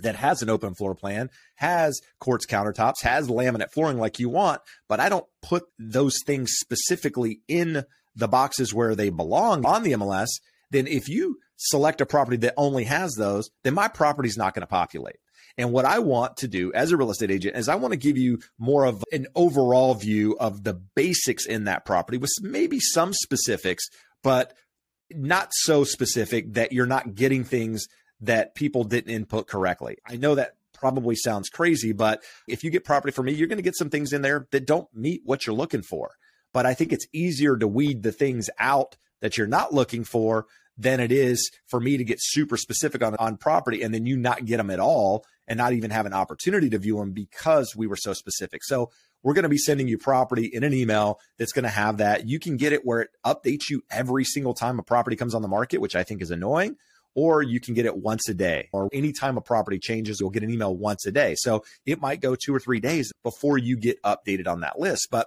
that 0.00 0.14
has 0.14 0.42
an 0.42 0.48
open 0.48 0.74
floor 0.74 0.94
plan, 0.94 1.28
has 1.56 2.00
quartz 2.20 2.46
countertops, 2.46 3.02
has 3.02 3.26
laminate 3.28 3.72
flooring 3.72 3.98
like 3.98 4.20
you 4.20 4.28
want, 4.28 4.62
but 4.88 5.00
I 5.00 5.08
don't 5.08 5.26
put 5.42 5.64
those 5.76 6.22
things 6.24 6.52
specifically 6.52 7.40
in 7.48 7.84
the 8.14 8.28
boxes 8.28 8.72
where 8.72 8.94
they 8.94 9.10
belong 9.10 9.66
on 9.66 9.82
the 9.82 9.92
MLS, 9.92 10.28
then 10.70 10.86
if 10.86 11.08
you 11.08 11.38
select 11.56 12.00
a 12.00 12.06
property 12.06 12.36
that 12.36 12.54
only 12.56 12.84
has 12.84 13.14
those, 13.14 13.50
then 13.64 13.74
my 13.74 13.88
property 13.88 14.28
is 14.28 14.36
not 14.36 14.54
going 14.54 14.62
to 14.62 14.68
populate. 14.68 15.16
And 15.58 15.72
what 15.72 15.84
I 15.84 15.98
want 15.98 16.38
to 16.38 16.48
do 16.48 16.72
as 16.72 16.92
a 16.92 16.96
real 16.96 17.10
estate 17.10 17.32
agent 17.32 17.56
is 17.56 17.68
I 17.68 17.74
want 17.74 17.92
to 17.92 17.98
give 17.98 18.16
you 18.16 18.38
more 18.58 18.84
of 18.84 19.04
an 19.12 19.26
overall 19.34 19.94
view 19.94 20.36
of 20.38 20.62
the 20.62 20.74
basics 20.74 21.44
in 21.44 21.64
that 21.64 21.84
property 21.84 22.16
with 22.16 22.30
maybe 22.40 22.78
some 22.78 23.12
specifics, 23.12 23.88
but 24.22 24.54
not 25.10 25.48
so 25.52 25.82
specific 25.84 26.54
that 26.54 26.72
you're 26.72 26.86
not 26.86 27.14
getting 27.14 27.42
things 27.42 27.86
that 28.20 28.54
people 28.54 28.84
didn't 28.84 29.12
input 29.12 29.48
correctly. 29.48 29.96
I 30.06 30.16
know 30.16 30.36
that 30.36 30.52
probably 30.74 31.16
sounds 31.16 31.48
crazy, 31.48 31.92
but 31.92 32.22
if 32.46 32.62
you 32.62 32.70
get 32.70 32.84
property 32.84 33.12
from 33.12 33.26
me, 33.26 33.32
you're 33.32 33.48
going 33.48 33.58
to 33.58 33.62
get 33.62 33.76
some 33.76 33.90
things 33.90 34.12
in 34.12 34.22
there 34.22 34.46
that 34.52 34.66
don't 34.66 34.88
meet 34.94 35.22
what 35.24 35.46
you're 35.46 35.56
looking 35.56 35.82
for. 35.82 36.12
But 36.52 36.66
I 36.66 36.74
think 36.74 36.92
it's 36.92 37.06
easier 37.12 37.56
to 37.56 37.66
weed 37.66 38.02
the 38.02 38.12
things 38.12 38.48
out 38.58 38.96
that 39.20 39.36
you're 39.36 39.46
not 39.46 39.74
looking 39.74 40.04
for 40.04 40.46
than 40.78 41.00
it 41.00 41.12
is 41.12 41.50
for 41.66 41.80
me 41.80 41.96
to 41.96 42.04
get 42.04 42.18
super 42.20 42.56
specific 42.56 43.02
on, 43.02 43.16
on 43.16 43.36
property 43.36 43.82
and 43.82 43.92
then 43.92 44.06
you 44.06 44.16
not 44.16 44.44
get 44.44 44.56
them 44.58 44.70
at 44.70 44.80
all 44.80 45.24
and 45.46 45.58
not 45.58 45.72
even 45.72 45.90
have 45.90 46.06
an 46.06 46.12
opportunity 46.12 46.70
to 46.70 46.78
view 46.78 46.96
them 46.98 47.12
because 47.12 47.74
we 47.76 47.86
were 47.86 47.96
so 47.96 48.12
specific. 48.12 48.62
So 48.64 48.90
we're 49.22 49.34
going 49.34 49.42
to 49.44 49.48
be 49.48 49.58
sending 49.58 49.88
you 49.88 49.98
property 49.98 50.46
in 50.46 50.62
an 50.62 50.72
email 50.72 51.18
that's 51.38 51.52
going 51.52 51.64
to 51.64 51.68
have 51.68 51.96
that. 51.96 52.28
You 52.28 52.38
can 52.38 52.56
get 52.56 52.72
it 52.72 52.84
where 52.84 53.00
it 53.00 53.10
updates 53.26 53.68
you 53.68 53.82
every 53.90 54.24
single 54.24 54.54
time 54.54 54.78
a 54.78 54.82
property 54.82 55.16
comes 55.16 55.34
on 55.34 55.42
the 55.42 55.48
market, 55.48 55.80
which 55.80 55.96
I 55.96 56.04
think 56.04 56.22
is 56.22 56.30
annoying. 56.30 56.76
Or 57.14 57.42
you 57.42 57.58
can 57.58 57.74
get 57.74 57.84
it 57.84 57.96
once 57.96 58.28
a 58.28 58.34
day, 58.34 58.68
or 58.72 58.88
anytime 58.92 59.36
a 59.38 59.40
property 59.40 59.80
changes, 59.80 60.20
you'll 60.20 60.30
get 60.30 60.44
an 60.44 60.52
email 60.52 60.76
once 60.76 61.04
a 61.04 61.10
day. 61.10 61.34
So 61.36 61.64
it 61.84 62.00
might 62.00 62.20
go 62.20 62.36
two 62.36 62.54
or 62.54 62.60
three 62.60 62.78
days 62.78 63.10
before 63.24 63.58
you 63.58 63.76
get 63.76 64.00
updated 64.04 64.46
on 64.46 64.60
that 64.60 64.78
list. 64.78 65.08
But 65.10 65.26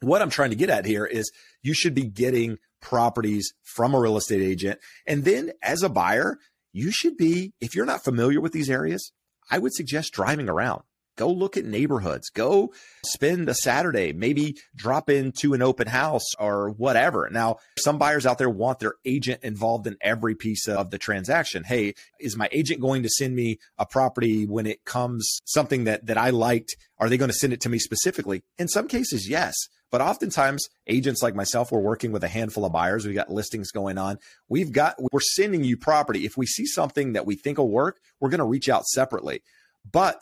what 0.00 0.20
I'm 0.20 0.28
trying 0.28 0.50
to 0.50 0.56
get 0.56 0.68
at 0.68 0.84
here 0.84 1.06
is 1.06 1.32
you 1.62 1.72
should 1.72 1.94
be 1.94 2.04
getting 2.04 2.58
properties 2.84 3.52
from 3.62 3.94
a 3.94 3.98
real 3.98 4.16
estate 4.16 4.42
agent. 4.42 4.78
And 5.06 5.24
then 5.24 5.52
as 5.62 5.82
a 5.82 5.88
buyer, 5.88 6.38
you 6.72 6.92
should 6.92 7.16
be, 7.16 7.54
if 7.60 7.74
you're 7.74 7.86
not 7.86 8.04
familiar 8.04 8.40
with 8.40 8.52
these 8.52 8.70
areas, 8.70 9.10
I 9.50 9.58
would 9.58 9.72
suggest 9.72 10.12
driving 10.12 10.48
around. 10.48 10.82
Go 11.16 11.30
look 11.30 11.56
at 11.56 11.64
neighborhoods. 11.64 12.28
Go 12.30 12.72
spend 13.06 13.48
a 13.48 13.54
Saturday, 13.54 14.12
maybe 14.12 14.56
drop 14.74 15.08
into 15.08 15.54
an 15.54 15.62
open 15.62 15.86
house 15.86 16.34
or 16.38 16.70
whatever. 16.70 17.28
Now, 17.30 17.58
some 17.78 17.98
buyers 17.98 18.26
out 18.26 18.38
there 18.38 18.50
want 18.50 18.80
their 18.80 18.94
agent 19.04 19.44
involved 19.44 19.86
in 19.86 19.96
every 20.00 20.34
piece 20.34 20.66
of 20.68 20.90
the 20.90 20.98
transaction. 20.98 21.64
Hey, 21.64 21.94
is 22.18 22.36
my 22.36 22.48
agent 22.52 22.80
going 22.80 23.02
to 23.02 23.08
send 23.08 23.36
me 23.36 23.58
a 23.78 23.86
property 23.86 24.46
when 24.46 24.66
it 24.66 24.84
comes 24.84 25.40
something 25.44 25.84
that 25.84 26.06
that 26.06 26.18
I 26.18 26.30
liked? 26.30 26.76
Are 26.98 27.08
they 27.08 27.16
going 27.16 27.30
to 27.30 27.36
send 27.36 27.52
it 27.52 27.60
to 27.62 27.68
me 27.68 27.78
specifically? 27.78 28.42
In 28.58 28.68
some 28.68 28.88
cases, 28.88 29.28
yes. 29.28 29.54
But 29.90 30.00
oftentimes, 30.00 30.66
agents 30.88 31.22
like 31.22 31.36
myself, 31.36 31.70
we're 31.70 31.78
working 31.78 32.10
with 32.10 32.24
a 32.24 32.28
handful 32.28 32.64
of 32.64 32.72
buyers. 32.72 33.06
We've 33.06 33.14
got 33.14 33.30
listings 33.30 33.70
going 33.70 33.96
on. 33.96 34.18
We've 34.48 34.72
got, 34.72 34.96
we're 34.98 35.20
sending 35.20 35.62
you 35.62 35.76
property. 35.76 36.24
If 36.24 36.36
we 36.36 36.46
see 36.46 36.66
something 36.66 37.12
that 37.12 37.26
we 37.26 37.36
think 37.36 37.58
will 37.58 37.70
work, 37.70 38.00
we're 38.18 38.30
going 38.30 38.38
to 38.38 38.44
reach 38.44 38.68
out 38.68 38.86
separately. 38.86 39.42
But 39.88 40.20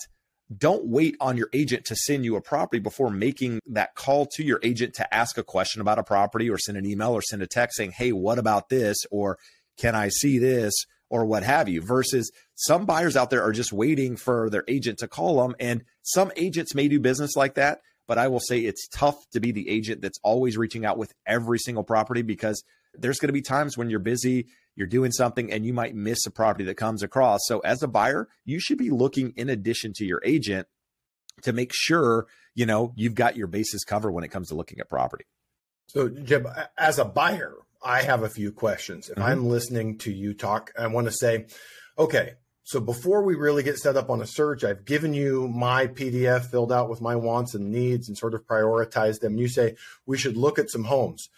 don't 0.59 0.87
wait 0.87 1.17
on 1.21 1.37
your 1.37 1.49
agent 1.53 1.85
to 1.87 1.97
send 1.97 2.25
you 2.25 2.37
a 2.37 2.41
property 2.41 2.81
before 2.81 3.11
making 3.11 3.61
that 3.67 3.95
call 3.95 4.27
to 4.35 4.43
your 4.43 4.61
agent 4.63 4.95
to 4.95 5.15
ask 5.15 5.39
a 5.39 5.43
question 5.43 5.81
about 5.81 5.99
a 5.99 6.05
property 6.05 6.51
or 6.51 6.59
send 6.59 6.79
an 6.79 6.87
email 6.87 7.13
or 7.13 7.23
send 7.23 7.43
a 7.43 7.47
text 7.47 7.77
saying, 7.77 7.93
Hey, 7.93 8.13
what 8.13 8.39
about 8.39 8.69
this? 8.69 8.99
Or 9.11 9.39
can 9.77 9.95
I 9.95 10.09
see 10.09 10.39
this? 10.39 10.73
Or 11.11 11.27
what 11.27 11.43
have 11.43 11.69
you, 11.69 11.83
versus 11.83 12.31
some 12.55 12.87
buyers 12.87 13.17
out 13.17 13.29
there 13.29 13.43
are 13.43 13.53
just 13.53 13.71
waiting 13.71 14.17
for 14.17 14.49
their 14.49 14.65
agent 14.67 14.99
to 15.01 15.09
call 15.09 15.43
them. 15.43 15.55
And 15.61 15.85
some 16.01 16.33
agents 16.37 16.75
may 16.75 16.89
do 16.89 17.01
business 17.01 17.37
like 17.37 17.55
that, 17.57 17.81
but 18.09 18.17
I 18.17 18.29
will 18.29 18.41
say 18.41 18.61
it's 18.61 18.89
tough 18.89 19.17
to 19.33 19.41
be 19.41 19.53
the 19.53 19.69
agent 19.69 20.01
that's 20.01 20.19
always 20.23 20.57
reaching 20.57 20.87
out 20.87 20.97
with 20.97 21.13
every 21.27 21.59
single 21.59 21.85
property 21.85 22.23
because 22.23 22.65
there's 22.95 23.19
going 23.19 23.29
to 23.29 23.33
be 23.33 23.43
times 23.43 23.77
when 23.77 23.91
you're 23.91 24.01
busy, 24.01 24.47
you're 24.75 24.87
doing 24.87 25.13
something, 25.13 25.53
and 25.53 25.65
you 25.65 25.73
might 25.73 25.95
miss 25.95 26.27
a 26.27 26.31
property 26.31 26.65
that 26.65 26.77
comes 26.77 27.03
across. 27.03 27.41
So, 27.45 27.61
as 27.61 27.83
a 27.83 27.89
buyer, 27.89 28.29
you 28.45 28.61
should 28.61 28.79
be 28.79 28.91
looking 28.91 29.33
in 29.37 29.49
addition 29.49 29.93
to 29.97 30.05
your 30.05 30.21
agent 30.25 30.67
to 31.43 31.53
make 31.53 31.73
sure 31.73 32.27
you 32.55 32.67
know 32.67 32.93
you've 32.97 33.15
got 33.15 33.37
your 33.37 33.47
bases 33.47 33.85
covered 33.85 34.13
when 34.13 34.25
it 34.25 34.29
comes 34.29 34.49
to 34.49 34.55
looking 34.55 34.81
at 34.81 34.89
property. 34.89 35.25
So, 35.87 36.09
Jeb, 36.09 36.47
as 36.79 36.99
a 36.99 37.05
buyer, 37.05 37.55
I 37.85 38.03
have 38.03 38.23
a 38.23 38.29
few 38.29 38.53
questions. 38.53 39.09
If 39.09 39.17
mm-hmm. 39.17 39.29
I'm 39.29 39.47
listening 39.47 39.99
to 39.99 40.13
you 40.13 40.35
talk, 40.35 40.73
I 40.79 40.87
want 40.87 41.07
to 41.07 41.13
say, 41.13 41.47
okay, 41.99 42.35
so 42.65 42.81
before 42.81 43.25
we 43.25 43.35
really 43.35 43.63
get 43.63 43.79
set 43.79 43.97
up 43.97 44.09
on 44.09 44.23
a 44.23 44.27
search, 44.27 44.63
I've 44.63 44.85
given 44.85 45.15
you 45.15 45.49
my 45.49 45.89
PDF 45.89 46.47
filled 46.47 46.73
out 46.73 46.89
with 46.89 47.01
my 47.01 47.17
wants 47.17 47.55
and 47.55 47.71
needs 47.71 48.09
and 48.09 48.17
sort 48.17 48.35
of 48.35 48.47
prioritize 48.47 49.19
them. 49.19 49.37
You 49.37 49.49
say 49.49 49.75
we 50.07 50.17
should 50.17 50.37
look 50.37 50.59
at 50.59 50.71
some 50.71 50.85
homes. 50.85 51.29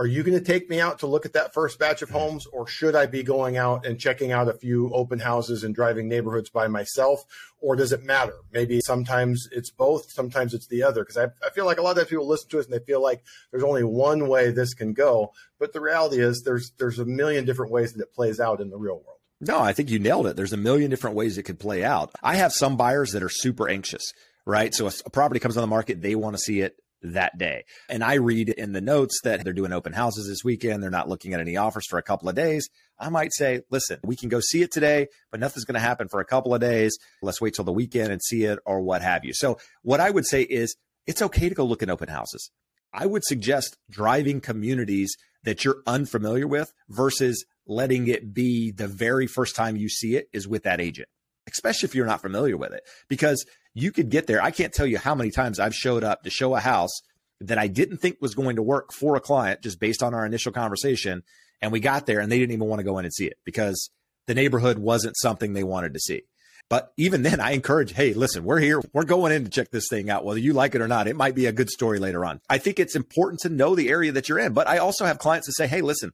Are 0.00 0.06
you 0.06 0.22
going 0.22 0.38
to 0.38 0.44
take 0.44 0.70
me 0.70 0.80
out 0.80 1.00
to 1.00 1.08
look 1.08 1.26
at 1.26 1.32
that 1.32 1.52
first 1.52 1.80
batch 1.80 2.02
of 2.02 2.10
homes, 2.10 2.46
or 2.46 2.68
should 2.68 2.94
I 2.94 3.06
be 3.06 3.24
going 3.24 3.56
out 3.56 3.84
and 3.84 3.98
checking 3.98 4.30
out 4.30 4.46
a 4.46 4.52
few 4.52 4.92
open 4.94 5.18
houses 5.18 5.64
and 5.64 5.74
driving 5.74 6.08
neighborhoods 6.08 6.50
by 6.50 6.68
myself? 6.68 7.24
Or 7.60 7.74
does 7.74 7.90
it 7.90 8.04
matter? 8.04 8.34
Maybe 8.52 8.80
sometimes 8.80 9.48
it's 9.50 9.70
both, 9.70 10.12
sometimes 10.12 10.54
it's 10.54 10.68
the 10.68 10.84
other. 10.84 11.02
Because 11.02 11.16
I, 11.16 11.24
I 11.44 11.50
feel 11.50 11.66
like 11.66 11.78
a 11.78 11.82
lot 11.82 11.98
of 11.98 12.08
people 12.08 12.28
listen 12.28 12.48
to 12.50 12.60
us 12.60 12.66
and 12.66 12.74
they 12.74 12.84
feel 12.84 13.02
like 13.02 13.24
there's 13.50 13.64
only 13.64 13.82
one 13.82 14.28
way 14.28 14.52
this 14.52 14.72
can 14.72 14.92
go. 14.92 15.32
But 15.58 15.72
the 15.72 15.80
reality 15.80 16.20
is 16.20 16.42
there's 16.44 16.70
there's 16.78 17.00
a 17.00 17.04
million 17.04 17.44
different 17.44 17.72
ways 17.72 17.92
that 17.92 18.02
it 18.02 18.14
plays 18.14 18.38
out 18.38 18.60
in 18.60 18.70
the 18.70 18.78
real 18.78 19.02
world. 19.04 19.18
No, 19.40 19.58
I 19.58 19.72
think 19.72 19.90
you 19.90 19.98
nailed 19.98 20.28
it. 20.28 20.36
There's 20.36 20.52
a 20.52 20.56
million 20.56 20.90
different 20.90 21.16
ways 21.16 21.38
it 21.38 21.42
could 21.42 21.58
play 21.58 21.84
out. 21.84 22.12
I 22.22 22.36
have 22.36 22.52
some 22.52 22.76
buyers 22.76 23.12
that 23.12 23.22
are 23.24 23.28
super 23.28 23.68
anxious 23.68 24.12
right? 24.48 24.74
So 24.74 24.86
a, 24.86 24.92
a 25.04 25.10
property 25.10 25.40
comes 25.40 25.58
on 25.58 25.60
the 25.60 25.68
market, 25.68 26.00
they 26.00 26.14
want 26.14 26.34
to 26.34 26.42
see 26.42 26.60
it 26.60 26.76
that 27.02 27.38
day. 27.38 27.64
And 27.88 28.02
I 28.02 28.14
read 28.14 28.48
in 28.48 28.72
the 28.72 28.80
notes 28.80 29.20
that 29.24 29.44
they're 29.44 29.52
doing 29.52 29.72
open 29.72 29.92
houses 29.92 30.28
this 30.28 30.44
weekend. 30.44 30.82
They're 30.82 30.90
not 30.90 31.08
looking 31.08 31.34
at 31.34 31.40
any 31.40 31.56
offers 31.56 31.86
for 31.86 31.98
a 31.98 32.02
couple 32.02 32.28
of 32.28 32.34
days. 32.34 32.68
I 32.98 33.08
might 33.08 33.32
say, 33.32 33.62
listen, 33.70 34.00
we 34.02 34.16
can 34.16 34.28
go 34.28 34.40
see 34.40 34.62
it 34.62 34.72
today, 34.72 35.06
but 35.30 35.40
nothing's 35.40 35.64
going 35.64 35.74
to 35.74 35.80
happen 35.80 36.08
for 36.08 36.20
a 36.20 36.24
couple 36.24 36.54
of 36.54 36.60
days. 36.60 36.98
Let's 37.22 37.40
wait 37.40 37.54
till 37.54 37.64
the 37.64 37.72
weekend 37.72 38.12
and 38.12 38.22
see 38.22 38.44
it 38.44 38.58
or 38.66 38.80
what 38.80 39.02
have 39.02 39.24
you. 39.24 39.32
So, 39.32 39.58
what 39.82 40.00
I 40.00 40.10
would 40.10 40.26
say 40.26 40.42
is 40.42 40.76
it's 41.06 41.22
okay 41.22 41.48
to 41.48 41.54
go 41.54 41.64
look 41.64 41.82
at 41.82 41.90
open 41.90 42.08
houses. 42.08 42.50
I 42.92 43.06
would 43.06 43.24
suggest 43.24 43.76
driving 43.90 44.40
communities 44.40 45.16
that 45.44 45.64
you're 45.64 45.82
unfamiliar 45.86 46.46
with 46.46 46.72
versus 46.88 47.44
letting 47.66 48.08
it 48.08 48.32
be 48.34 48.70
the 48.70 48.88
very 48.88 49.26
first 49.26 49.54
time 49.54 49.76
you 49.76 49.88
see 49.88 50.16
it 50.16 50.28
is 50.32 50.48
with 50.48 50.64
that 50.64 50.80
agent, 50.80 51.08
especially 51.50 51.86
if 51.86 51.94
you're 51.94 52.06
not 52.06 52.22
familiar 52.22 52.56
with 52.56 52.72
it. 52.72 52.82
Because 53.08 53.44
you 53.74 53.92
could 53.92 54.10
get 54.10 54.26
there. 54.26 54.42
I 54.42 54.50
can't 54.50 54.72
tell 54.72 54.86
you 54.86 54.98
how 54.98 55.14
many 55.14 55.30
times 55.30 55.60
I've 55.60 55.74
showed 55.74 56.04
up 56.04 56.22
to 56.22 56.30
show 56.30 56.54
a 56.54 56.60
house 56.60 57.00
that 57.40 57.58
I 57.58 57.68
didn't 57.68 57.98
think 57.98 58.18
was 58.20 58.34
going 58.34 58.56
to 58.56 58.62
work 58.62 58.92
for 58.92 59.16
a 59.16 59.20
client 59.20 59.62
just 59.62 59.78
based 59.78 60.02
on 60.02 60.14
our 60.14 60.26
initial 60.26 60.52
conversation. 60.52 61.22
And 61.60 61.72
we 61.72 61.80
got 61.80 62.06
there 62.06 62.20
and 62.20 62.30
they 62.30 62.38
didn't 62.38 62.52
even 62.52 62.68
want 62.68 62.80
to 62.80 62.84
go 62.84 62.98
in 62.98 63.04
and 63.04 63.14
see 63.14 63.26
it 63.26 63.38
because 63.44 63.90
the 64.26 64.34
neighborhood 64.34 64.78
wasn't 64.78 65.16
something 65.16 65.52
they 65.52 65.64
wanted 65.64 65.94
to 65.94 66.00
see. 66.00 66.22
But 66.68 66.92
even 66.98 67.22
then, 67.22 67.40
I 67.40 67.52
encourage, 67.52 67.94
hey, 67.94 68.12
listen, 68.12 68.44
we're 68.44 68.58
here. 68.58 68.82
We're 68.92 69.04
going 69.04 69.32
in 69.32 69.44
to 69.44 69.50
check 69.50 69.70
this 69.70 69.88
thing 69.88 70.10
out, 70.10 70.24
whether 70.24 70.38
you 70.38 70.52
like 70.52 70.74
it 70.74 70.82
or 70.82 70.88
not. 70.88 71.08
It 71.08 71.16
might 71.16 71.34
be 71.34 71.46
a 71.46 71.52
good 71.52 71.70
story 71.70 71.98
later 71.98 72.26
on. 72.26 72.40
I 72.50 72.58
think 72.58 72.78
it's 72.78 72.94
important 72.94 73.40
to 73.40 73.48
know 73.48 73.74
the 73.74 73.88
area 73.88 74.12
that 74.12 74.28
you're 74.28 74.38
in. 74.38 74.52
But 74.52 74.68
I 74.68 74.78
also 74.78 75.06
have 75.06 75.18
clients 75.18 75.46
that 75.46 75.54
say, 75.54 75.66
hey, 75.66 75.80
listen, 75.80 76.12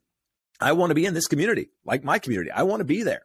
I 0.60 0.72
want 0.72 0.90
to 0.90 0.94
be 0.94 1.06
in 1.06 1.14
this 1.14 1.26
community, 1.26 1.70
like 1.84 2.04
my 2.04 2.20
community. 2.20 2.52
I 2.52 2.62
want 2.62 2.80
to 2.80 2.84
be 2.84 3.02
there. 3.02 3.22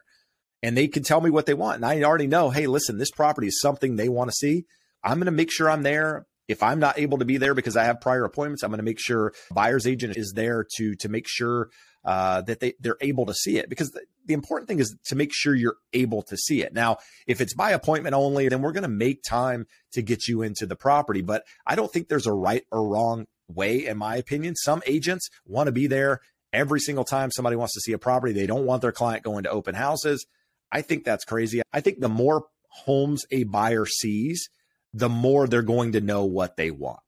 And 0.62 0.76
they 0.76 0.88
can 0.88 1.02
tell 1.02 1.20
me 1.20 1.30
what 1.30 1.46
they 1.46 1.54
want. 1.54 1.76
And 1.76 1.86
I 1.86 2.02
already 2.02 2.26
know, 2.26 2.50
hey, 2.50 2.66
listen, 2.66 2.98
this 2.98 3.10
property 3.10 3.48
is 3.48 3.60
something 3.60 3.96
they 3.96 4.08
want 4.08 4.30
to 4.30 4.34
see. 4.34 4.66
I'm 5.02 5.18
going 5.18 5.26
to 5.26 5.32
make 5.32 5.50
sure 5.50 5.70
I'm 5.70 5.82
there. 5.82 6.26
If 6.48 6.62
I'm 6.62 6.80
not 6.80 6.98
able 6.98 7.18
to 7.18 7.24
be 7.24 7.36
there 7.36 7.54
because 7.54 7.76
I 7.76 7.84
have 7.84 8.00
prior 8.00 8.24
appointments, 8.24 8.62
I'm 8.62 8.70
going 8.70 8.78
to 8.78 8.84
make 8.84 8.98
sure 8.98 9.32
buyer's 9.52 9.86
agent 9.86 10.16
is 10.16 10.32
there 10.34 10.66
to 10.76 10.96
to 10.96 11.08
make 11.08 11.28
sure 11.28 11.70
uh, 12.04 12.40
that 12.42 12.58
they 12.58 12.74
they're 12.80 12.96
able 13.00 13.26
to 13.26 13.34
see 13.34 13.58
it 13.58 13.68
because 13.68 13.90
the, 13.90 14.00
the 14.26 14.34
important 14.34 14.68
thing 14.68 14.80
is 14.80 14.96
to 15.06 15.14
make 15.14 15.32
sure 15.32 15.54
you're 15.54 15.76
able 15.92 16.22
to 16.22 16.36
see 16.36 16.62
it. 16.62 16.72
Now, 16.74 16.96
if 17.26 17.40
it's 17.40 17.54
by 17.54 17.70
appointment 17.70 18.14
only, 18.14 18.48
then 18.48 18.62
we're 18.62 18.72
going 18.72 18.82
to 18.82 18.88
make 18.88 19.22
time 19.22 19.66
to 19.92 20.02
get 20.02 20.26
you 20.26 20.42
into 20.42 20.66
the 20.66 20.76
property. 20.76 21.22
But 21.22 21.44
I 21.66 21.76
don't 21.76 21.92
think 21.92 22.08
there's 22.08 22.26
a 22.26 22.32
right 22.32 22.64
or 22.72 22.86
wrong 22.88 23.26
way, 23.48 23.86
in 23.86 23.98
my 23.98 24.16
opinion. 24.16 24.56
Some 24.56 24.82
agents 24.86 25.28
want 25.46 25.68
to 25.68 25.72
be 25.72 25.86
there 25.86 26.20
every 26.52 26.80
single 26.80 27.04
time 27.04 27.30
somebody 27.30 27.56
wants 27.56 27.74
to 27.74 27.80
see 27.80 27.92
a 27.92 27.98
property. 27.98 28.32
They 28.32 28.46
don't 28.46 28.66
want 28.66 28.82
their 28.82 28.92
client 28.92 29.22
going 29.22 29.44
to 29.44 29.50
open 29.50 29.74
houses. 29.74 30.26
I 30.72 30.82
think 30.82 31.04
that's 31.04 31.24
crazy. 31.24 31.62
I 31.72 31.80
think 31.80 32.00
the 32.00 32.08
more 32.08 32.46
homes 32.68 33.24
a 33.30 33.44
buyer 33.44 33.86
sees, 33.86 34.48
the 34.92 35.08
more 35.08 35.46
they're 35.46 35.62
going 35.62 35.92
to 35.92 36.00
know 36.00 36.24
what 36.24 36.56
they 36.56 36.70
want. 36.70 37.00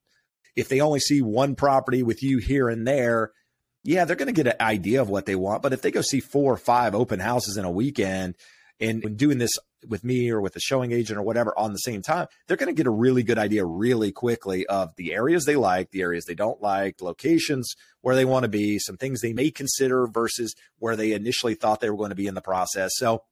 If 0.54 0.68
they 0.68 0.80
only 0.80 1.00
see 1.00 1.22
one 1.22 1.54
property 1.54 2.02
with 2.02 2.22
you 2.22 2.38
here 2.38 2.68
and 2.68 2.86
there, 2.86 3.32
yeah, 3.84 4.04
they're 4.04 4.16
going 4.16 4.26
to 4.26 4.32
get 4.32 4.46
an 4.46 4.60
idea 4.60 5.00
of 5.00 5.08
what 5.08 5.26
they 5.26 5.34
want. 5.34 5.62
But 5.62 5.72
if 5.72 5.82
they 5.82 5.90
go 5.90 6.02
see 6.02 6.20
four 6.20 6.52
or 6.52 6.58
five 6.58 6.94
open 6.94 7.20
houses 7.20 7.56
in 7.56 7.64
a 7.64 7.70
weekend 7.70 8.36
and 8.78 9.16
doing 9.16 9.38
this 9.38 9.52
with 9.88 10.04
me 10.04 10.30
or 10.30 10.40
with 10.40 10.54
a 10.54 10.60
showing 10.60 10.92
agent 10.92 11.18
or 11.18 11.22
whatever 11.22 11.56
on 11.58 11.72
the 11.72 11.78
same 11.78 12.02
time, 12.02 12.26
they're 12.46 12.56
going 12.56 12.68
to 12.68 12.78
get 12.78 12.86
a 12.86 12.90
really 12.90 13.22
good 13.22 13.38
idea 13.38 13.64
really 13.64 14.12
quickly 14.12 14.66
of 14.66 14.94
the 14.96 15.12
areas 15.12 15.44
they 15.44 15.56
like, 15.56 15.90
the 15.90 16.02
areas 16.02 16.24
they 16.24 16.34
don't 16.34 16.60
like, 16.62 17.00
locations 17.00 17.74
where 18.02 18.14
they 18.14 18.24
want 18.24 18.44
to 18.44 18.48
be, 18.48 18.78
some 18.78 18.96
things 18.96 19.20
they 19.20 19.32
may 19.32 19.50
consider 19.50 20.06
versus 20.06 20.54
where 20.78 20.96
they 20.96 21.12
initially 21.12 21.54
thought 21.54 21.80
they 21.80 21.90
were 21.90 21.96
going 21.96 22.10
to 22.10 22.16
be 22.16 22.26
in 22.26 22.34
the 22.34 22.40
process. 22.40 22.92
So, 22.96 23.22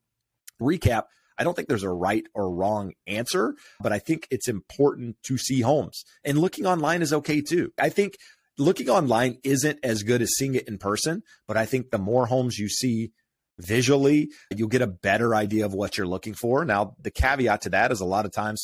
recap, 0.60 1.04
I 1.38 1.44
don't 1.44 1.54
think 1.54 1.68
there's 1.68 1.82
a 1.82 1.90
right 1.90 2.24
or 2.34 2.54
wrong 2.54 2.92
answer, 3.06 3.54
but 3.80 3.92
I 3.92 3.98
think 3.98 4.28
it's 4.30 4.48
important 4.48 5.16
to 5.24 5.38
see 5.38 5.62
homes. 5.62 6.04
And 6.24 6.38
looking 6.38 6.66
online 6.66 7.00
is 7.00 7.12
okay 7.12 7.40
too. 7.40 7.72
I 7.78 7.88
think 7.88 8.16
looking 8.58 8.90
online 8.90 9.38
isn't 9.42 9.78
as 9.82 10.02
good 10.02 10.20
as 10.20 10.36
seeing 10.36 10.54
it 10.54 10.68
in 10.68 10.76
person, 10.76 11.22
but 11.48 11.56
I 11.56 11.64
think 11.64 11.90
the 11.90 11.98
more 11.98 12.26
homes 12.26 12.58
you 12.58 12.68
see 12.68 13.12
visually, 13.58 14.30
you'll 14.54 14.68
get 14.68 14.82
a 14.82 14.86
better 14.86 15.34
idea 15.34 15.64
of 15.64 15.72
what 15.72 15.96
you're 15.96 16.06
looking 16.06 16.34
for. 16.34 16.64
Now, 16.64 16.94
the 17.00 17.10
caveat 17.10 17.62
to 17.62 17.70
that 17.70 17.90
is 17.90 18.00
a 18.00 18.06
lot 18.06 18.26
of 18.26 18.32
times 18.32 18.62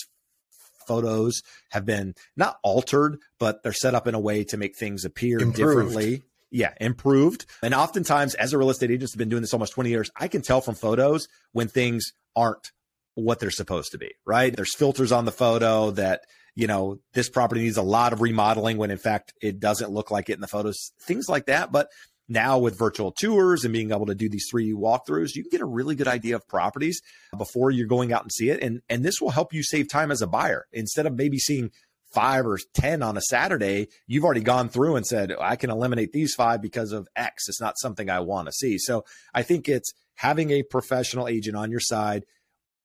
photos 0.87 1.43
have 1.71 1.85
been 1.85 2.15
not 2.37 2.59
altered, 2.63 3.19
but 3.39 3.63
they're 3.63 3.73
set 3.73 3.95
up 3.95 4.07
in 4.07 4.15
a 4.15 4.21
way 4.21 4.45
to 4.45 4.57
make 4.57 4.77
things 4.77 5.05
appear 5.05 5.39
improved. 5.39 5.57
differently. 5.57 6.23
Yeah, 6.51 6.73
improved. 6.81 7.47
And 7.63 7.75
oftentimes, 7.75 8.35
as 8.35 8.53
a 8.53 8.59
real 8.59 8.71
estate 8.71 8.91
agent, 8.91 9.03
has 9.03 9.15
been 9.15 9.29
doing 9.29 9.43
this 9.43 9.53
almost 9.53 9.73
20 9.73 9.91
years, 9.91 10.11
I 10.17 10.29
can 10.29 10.43
tell 10.43 10.61
from 10.61 10.75
photos 10.75 11.29
when 11.53 11.69
things 11.69 12.13
aren't 12.37 12.71
what 13.15 13.41
they're 13.41 13.51
supposed 13.51 13.93
to 13.93 13.99
be, 13.99 14.13
right? 14.25 14.55
There's 14.55 14.75
filters 14.77 15.11
on 15.11 15.25
the 15.25 15.33
photo 15.33 15.91
that, 15.93 16.21
you 16.55 16.67
know, 16.67 16.99
this 17.15 17.29
property 17.29 17.63
needs 17.63 17.79
a 17.79 17.83
lot 17.83 18.13
of 18.13 18.21
remodeling 18.21 18.77
when 18.77 18.91
in 18.91 18.99
fact 18.99 19.33
it 19.41 19.59
doesn't 19.59 19.91
look 19.91 20.11
like 20.11 20.29
it 20.29 20.35
in 20.35 20.41
the 20.41 20.47
photos, 20.47 20.93
things 21.01 21.27
like 21.29 21.47
that. 21.47 21.73
But 21.73 21.89
now 22.29 22.59
with 22.59 22.79
virtual 22.79 23.13
tours 23.13 23.65
and 23.65 23.73
being 23.73 23.91
able 23.91 24.07
to 24.07 24.15
do 24.15 24.29
these 24.29 24.47
three 24.51 24.73
walkthroughs, 24.73 25.35
you 25.35 25.43
can 25.43 25.51
get 25.51 25.61
a 25.61 25.67
really 25.67 25.95
good 25.95 26.09
idea 26.09 26.37
of 26.37 26.47
properties 26.47 27.01
before 27.37 27.71
you're 27.71 27.87
going 27.87 28.13
out 28.13 28.23
and 28.23 28.33
see 28.33 28.51
it. 28.51 28.63
And, 28.63 28.83
and 28.89 29.05
this 29.05 29.21
will 29.21 29.31
help 29.31 29.55
you 29.55 29.63
save 29.63 29.89
time 29.89 30.11
as 30.11 30.21
a 30.21 30.27
buyer. 30.27 30.67
Instead 30.73 31.07
of 31.07 31.15
maybe 31.15 31.39
seeing 31.39 31.71
five 32.13 32.47
or 32.47 32.59
10 32.75 33.03
on 33.03 33.17
a 33.17 33.21
Saturday, 33.21 33.89
you've 34.07 34.25
already 34.25 34.41
gone 34.41 34.69
through 34.69 34.97
and 34.97 35.07
said, 35.07 35.33
I 35.39 35.57
can 35.57 35.71
eliminate 35.71 36.13
these 36.13 36.35
five 36.35 36.63
because 36.63 36.93
of 36.93 37.09
X. 37.17 37.49
It's 37.49 37.61
not 37.61 37.79
something 37.79 38.09
I 38.09 38.21
want 38.21 38.47
to 38.47 38.53
see. 38.53 38.79
So 38.79 39.05
I 39.35 39.43
think 39.43 39.69
it's 39.69 39.93
having 40.15 40.51
a 40.51 40.63
professional 40.63 41.29
agent 41.29 41.57
on 41.57 41.71
your 41.71 41.81
side, 41.81 42.25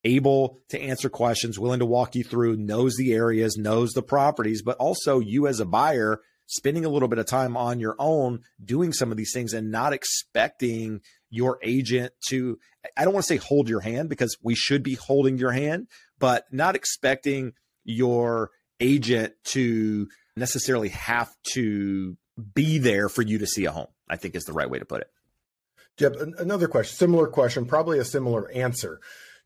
able 0.03 0.59
to 0.69 0.81
answer 0.81 1.09
questions, 1.09 1.59
willing 1.59 1.79
to 1.79 1.85
walk 1.85 2.15
you 2.15 2.23
through, 2.23 2.57
knows 2.57 2.95
the 2.97 3.13
areas, 3.13 3.57
knows 3.57 3.91
the 3.91 4.03
properties, 4.03 4.61
but 4.61 4.77
also 4.77 5.19
you 5.19 5.47
as 5.47 5.59
a 5.59 5.65
buyer 5.65 6.21
spending 6.47 6.83
a 6.83 6.89
little 6.89 7.07
bit 7.07 7.19
of 7.19 7.25
time 7.25 7.55
on 7.55 7.79
your 7.79 7.95
own 7.97 8.41
doing 8.63 8.91
some 8.91 9.09
of 9.09 9.17
these 9.17 9.31
things 9.33 9.53
and 9.53 9.71
not 9.71 9.93
expecting 9.93 10.99
your 11.29 11.57
agent 11.63 12.11
to 12.27 12.59
I 12.97 13.05
don't 13.05 13.13
want 13.13 13.25
to 13.25 13.33
say 13.33 13.37
hold 13.37 13.69
your 13.69 13.79
hand 13.79 14.09
because 14.09 14.35
we 14.41 14.55
should 14.55 14.83
be 14.83 14.95
holding 14.95 15.37
your 15.37 15.51
hand, 15.51 15.87
but 16.19 16.45
not 16.51 16.75
expecting 16.75 17.53
your 17.83 18.51
agent 18.81 19.33
to 19.45 20.09
necessarily 20.35 20.89
have 20.89 21.31
to 21.53 22.17
be 22.53 22.77
there 22.77 23.07
for 23.07 23.21
you 23.21 23.37
to 23.37 23.47
see 23.47 23.65
a 23.65 23.71
home. 23.71 23.87
I 24.09 24.17
think 24.17 24.35
is 24.35 24.43
the 24.43 24.53
right 24.53 24.69
way 24.69 24.79
to 24.79 24.85
put 24.85 25.01
it. 25.01 25.11
Jeb, 25.97 26.15
another 26.37 26.67
question, 26.67 26.97
similar 26.97 27.27
question, 27.27 27.65
probably 27.65 27.99
a 27.99 28.05
similar 28.05 28.51
answer 28.51 28.99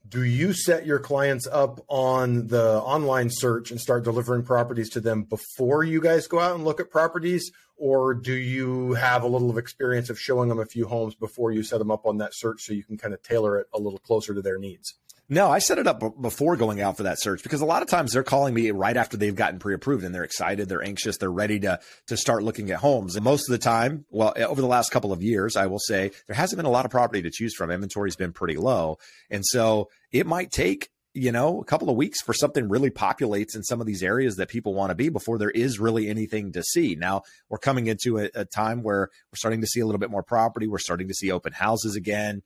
do 0.07 0.23
you 0.23 0.53
set 0.53 0.85
your 0.85 0.99
clients 0.99 1.47
up 1.47 1.81
on 1.87 2.47
the 2.47 2.79
online 2.81 3.29
search 3.31 3.71
and 3.71 3.79
start 3.79 4.03
delivering 4.03 4.43
properties 4.43 4.89
to 4.91 4.99
them 4.99 5.23
before 5.23 5.83
you 5.83 5.99
guys 5.99 6.27
go 6.27 6.39
out 6.39 6.55
and 6.55 6.63
look 6.63 6.79
at 6.79 6.91
properties 6.91 7.51
or 7.77 8.13
do 8.13 8.33
you 8.33 8.93
have 8.93 9.23
a 9.23 9.27
little 9.27 9.49
of 9.49 9.57
experience 9.57 10.09
of 10.09 10.19
showing 10.19 10.47
them 10.47 10.59
a 10.59 10.65
few 10.65 10.87
homes 10.87 11.15
before 11.15 11.51
you 11.51 11.63
set 11.63 11.79
them 11.79 11.91
up 11.91 12.05
on 12.05 12.19
that 12.19 12.35
search 12.35 12.61
so 12.61 12.73
you 12.73 12.83
can 12.83 12.97
kind 12.97 13.13
of 13.13 13.23
tailor 13.23 13.57
it 13.57 13.67
a 13.73 13.79
little 13.79 13.99
closer 13.99 14.33
to 14.33 14.41
their 14.41 14.59
needs 14.59 14.93
no, 15.27 15.49
I 15.49 15.59
set 15.59 15.79
it 15.79 15.87
up 15.87 15.99
b- 15.99 16.09
before 16.21 16.55
going 16.55 16.81
out 16.81 16.97
for 16.97 17.03
that 17.03 17.19
search 17.19 17.41
because 17.41 17.61
a 17.61 17.65
lot 17.65 17.81
of 17.81 17.87
times 17.87 18.13
they're 18.13 18.23
calling 18.23 18.53
me 18.53 18.69
right 18.71 18.95
after 18.95 19.17
they've 19.17 19.35
gotten 19.35 19.59
pre-approved 19.59 20.03
and 20.03 20.13
they're 20.13 20.23
excited, 20.23 20.69
they're 20.69 20.83
anxious, 20.83 21.17
they're 21.17 21.31
ready 21.31 21.59
to 21.61 21.79
to 22.07 22.17
start 22.17 22.43
looking 22.43 22.69
at 22.71 22.79
homes. 22.79 23.15
And 23.15 23.23
most 23.23 23.49
of 23.49 23.51
the 23.51 23.57
time, 23.57 24.05
well, 24.09 24.33
eh, 24.35 24.43
over 24.43 24.61
the 24.61 24.67
last 24.67 24.91
couple 24.91 25.11
of 25.11 25.23
years, 25.23 25.55
I 25.55 25.65
will 25.65 25.79
say 25.79 26.11
there 26.27 26.35
hasn't 26.35 26.57
been 26.57 26.65
a 26.65 26.71
lot 26.71 26.85
of 26.85 26.91
property 26.91 27.21
to 27.23 27.31
choose 27.31 27.55
from. 27.55 27.71
Inventory's 27.71 28.15
been 28.15 28.33
pretty 28.33 28.57
low, 28.57 28.97
and 29.29 29.43
so 29.45 29.89
it 30.11 30.27
might 30.27 30.51
take 30.51 30.89
you 31.17 31.31
know, 31.31 31.61
a 31.61 31.63
couple 31.63 31.89
of 31.89 31.95
weeks 31.95 32.21
for 32.21 32.33
something 32.33 32.67
really 32.67 32.89
populates 32.89 33.55
in 33.55 33.63
some 33.63 33.79
of 33.79 33.87
these 33.87 34.03
areas 34.03 34.35
that 34.35 34.49
people 34.49 34.73
want 34.73 34.91
to 34.91 34.95
be 34.95 35.07
before 35.07 35.37
there 35.37 35.49
is 35.49 35.79
really 35.79 36.09
anything 36.09 36.51
to 36.51 36.61
see. 36.61 36.93
Now 36.95 37.21
we're 37.47 37.57
coming 37.57 37.87
into 37.87 38.17
a, 38.19 38.29
a, 38.35 38.43
time 38.43 38.83
where 38.83 39.09
we're 39.31 39.37
starting 39.37 39.61
to 39.61 39.67
see 39.67 39.79
a 39.79 39.85
little 39.85 39.99
bit 39.99 40.11
more 40.11 40.23
property. 40.23 40.67
We're 40.67 40.77
starting 40.77 41.07
to 41.07 41.13
see 41.13 41.31
open 41.31 41.53
houses 41.53 41.95
again 41.95 42.43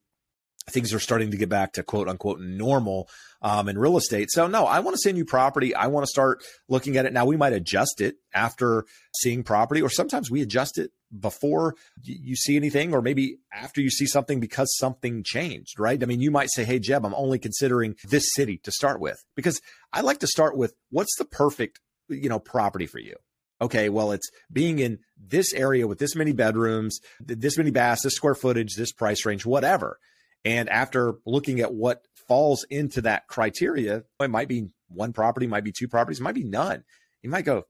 things 0.70 0.94
are 0.94 1.00
starting 1.00 1.32
to 1.32 1.38
get 1.38 1.50
back 1.50 1.74
to 1.74 1.84
quote 1.84 2.08
unquote 2.08 2.40
normal 2.40 3.10
um, 3.42 3.70
in 3.70 3.78
real 3.78 3.98
estate. 3.98 4.30
So 4.32 4.48
no, 4.48 4.66
I 4.66 4.80
want 4.80 4.96
to 4.96 5.02
send 5.02 5.18
you 5.18 5.26
property. 5.26 5.76
I 5.76 5.88
want 5.88 6.06
to 6.06 6.10
start 6.10 6.44
looking 6.68 6.98
at 6.98 7.06
it. 7.06 7.14
Now 7.14 7.26
we 7.26 7.38
might 7.38 7.54
adjust 7.54 8.02
it 8.02 8.16
after 8.34 8.86
seeing 9.16 9.44
property, 9.44 9.82
or 9.82 9.90
sometimes 9.90 10.30
we 10.30 10.42
adjust 10.42 10.78
it 10.78 10.92
before 11.18 11.76
you 12.04 12.36
see 12.36 12.56
anything, 12.56 12.94
or 12.94 13.02
maybe 13.02 13.40
after 13.54 13.82
you 13.82 13.90
see 13.90 14.06
something 14.06 14.40
because 14.40 14.76
something 14.78 15.24
changed, 15.24 15.80
right? 15.80 16.02
I 16.02 16.06
mean, 16.06 16.22
you 16.22 16.32
might 16.32 16.50
say, 16.52 16.64
Hey, 16.64 16.80
Jeb, 16.80 17.06
I'm 17.06 17.16
only 17.16 17.40
considering 17.40 17.96
this 18.08 18.30
city 18.34 18.60
to 18.64 18.72
start 18.72 19.00
with 19.00 19.24
because 19.36 19.60
I 19.92 20.02
like 20.02 20.20
to 20.20 20.28
start 20.28 20.56
with 20.56 20.74
what's 20.92 21.18
the 21.18 21.26
perfect, 21.26 21.80
you 22.10 22.30
know, 22.30 22.40
property 22.40 22.86
for 22.86 23.00
you 23.00 23.16
okay, 23.62 23.90
well, 23.90 24.12
it's 24.12 24.30
being 24.52 24.80
in 24.80 25.00
this 25.18 25.54
area 25.54 25.88
with 25.88 26.00
this 26.00 26.16
many 26.16 26.32
bedrooms, 26.32 27.00
this 27.20 27.58
many 27.58 27.72
baths, 27.72 28.04
this 28.04 28.14
square 28.14 28.36
footage, 28.36 28.76
this 28.76 28.92
price 28.92 29.26
range, 29.26 29.46
whatever. 29.46 30.00
And 30.46 30.70
after 30.70 31.16
looking 31.26 31.60
at 31.60 31.74
what 31.74 32.04
falls 32.28 32.64
into 32.70 33.02
that 33.02 33.28
criteria, 33.28 34.04
it 34.20 34.30
might 34.30 34.48
be 34.48 34.70
one 34.88 35.14
property, 35.14 35.48
might 35.48 35.64
be 35.64 35.72
two 35.72 35.88
properties, 35.88 36.22
might 36.22 36.36
be 36.36 36.44
none. 36.44 36.84
You 37.22 37.30
might 37.30 37.46
go, 37.46 37.64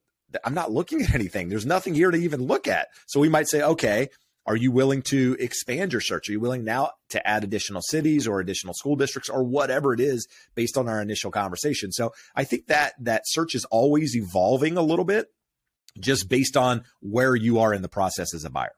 I'm 0.46 0.54
not 0.54 0.72
looking 0.72 1.02
at 1.02 1.16
anything. 1.16 1.50
There's 1.50 1.66
nothing 1.66 1.96
here 1.96 2.12
to 2.12 2.18
even 2.18 2.44
look 2.44 2.68
at. 2.68 2.88
So 3.08 3.20
we 3.20 3.30
might 3.30 3.48
say, 3.48 3.62
okay, 3.64 4.10
Are 4.50 4.56
you 4.56 4.72
willing 4.72 5.04
to 5.04 5.38
expand 5.40 5.92
your 5.92 6.02
search? 6.02 6.28
Are 6.28 6.32
you 6.32 6.40
willing 6.40 6.64
now 6.64 6.92
to 7.10 7.28
add 7.28 7.44
additional 7.44 7.84
cities 7.84 8.26
or 8.28 8.40
additional 8.40 8.74
school 8.74 8.96
districts 8.96 9.30
or 9.30 9.44
whatever 9.44 9.94
it 9.94 10.00
is 10.00 10.28
based 10.56 10.76
on 10.76 10.90
our 10.90 11.02
initial 11.04 11.30
conversation? 11.30 11.92
So 11.92 12.14
I 12.36 12.46
think 12.46 12.66
that 12.66 12.94
that 13.00 13.24
search 13.28 13.54
is 13.54 13.66
always 13.66 14.16
evolving 14.16 14.76
a 14.76 14.82
little 14.82 15.06
bit 15.06 15.28
just 16.00 16.30
based 16.30 16.58
on 16.58 16.84
where 17.00 17.36
you 17.36 17.60
are 17.60 17.76
in 17.76 17.84
the 17.84 17.90
process 17.90 18.34
as 18.34 18.44
a 18.44 18.50
buyer. 18.50 18.72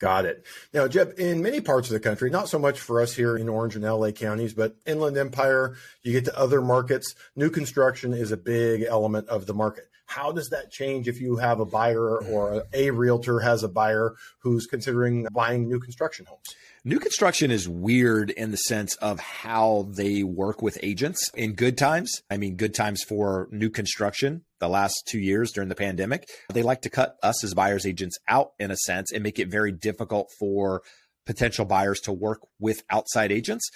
Got 0.00 0.24
it. 0.24 0.46
Now, 0.72 0.88
Jeb, 0.88 1.12
in 1.18 1.42
many 1.42 1.60
parts 1.60 1.88
of 1.88 1.92
the 1.92 2.00
country, 2.00 2.30
not 2.30 2.48
so 2.48 2.58
much 2.58 2.80
for 2.80 3.02
us 3.02 3.14
here 3.14 3.36
in 3.36 3.50
Orange 3.50 3.76
and 3.76 3.84
LA 3.84 4.12
counties, 4.12 4.54
but 4.54 4.74
Inland 4.86 5.18
Empire, 5.18 5.76
you 6.02 6.12
get 6.12 6.24
to 6.24 6.38
other 6.38 6.62
markets. 6.62 7.14
New 7.36 7.50
construction 7.50 8.14
is 8.14 8.32
a 8.32 8.38
big 8.38 8.82
element 8.82 9.28
of 9.28 9.44
the 9.44 9.52
market. 9.52 9.84
How 10.06 10.32
does 10.32 10.48
that 10.50 10.72
change 10.72 11.06
if 11.06 11.20
you 11.20 11.36
have 11.36 11.60
a 11.60 11.66
buyer 11.66 12.18
or 12.18 12.64
a 12.72 12.90
realtor 12.90 13.40
has 13.40 13.62
a 13.62 13.68
buyer 13.68 14.14
who's 14.38 14.66
considering 14.66 15.28
buying 15.32 15.68
new 15.68 15.78
construction 15.78 16.24
homes? 16.24 16.56
New 16.82 16.98
construction 16.98 17.50
is 17.50 17.68
weird 17.68 18.30
in 18.30 18.52
the 18.52 18.56
sense 18.56 18.94
of 18.96 19.20
how 19.20 19.86
they 19.90 20.22
work 20.22 20.62
with 20.62 20.78
agents 20.82 21.30
in 21.34 21.52
good 21.52 21.76
times. 21.76 22.22
I 22.30 22.38
mean, 22.38 22.56
good 22.56 22.72
times 22.72 23.02
for 23.06 23.48
new 23.50 23.68
construction 23.68 24.46
the 24.60 24.68
last 24.68 24.94
two 25.06 25.18
years 25.18 25.52
during 25.52 25.68
the 25.68 25.74
pandemic. 25.74 26.26
They 26.50 26.62
like 26.62 26.80
to 26.82 26.90
cut 26.90 27.16
us 27.22 27.44
as 27.44 27.52
buyers 27.52 27.84
agents 27.84 28.16
out 28.28 28.52
in 28.58 28.70
a 28.70 28.76
sense 28.76 29.12
and 29.12 29.22
make 29.22 29.38
it 29.38 29.50
very 29.50 29.72
difficult 29.72 30.30
for 30.38 30.80
potential 31.26 31.66
buyers 31.66 32.00
to 32.00 32.12
work 32.12 32.40
with 32.58 32.82
outside 32.90 33.30
agents 33.30 33.68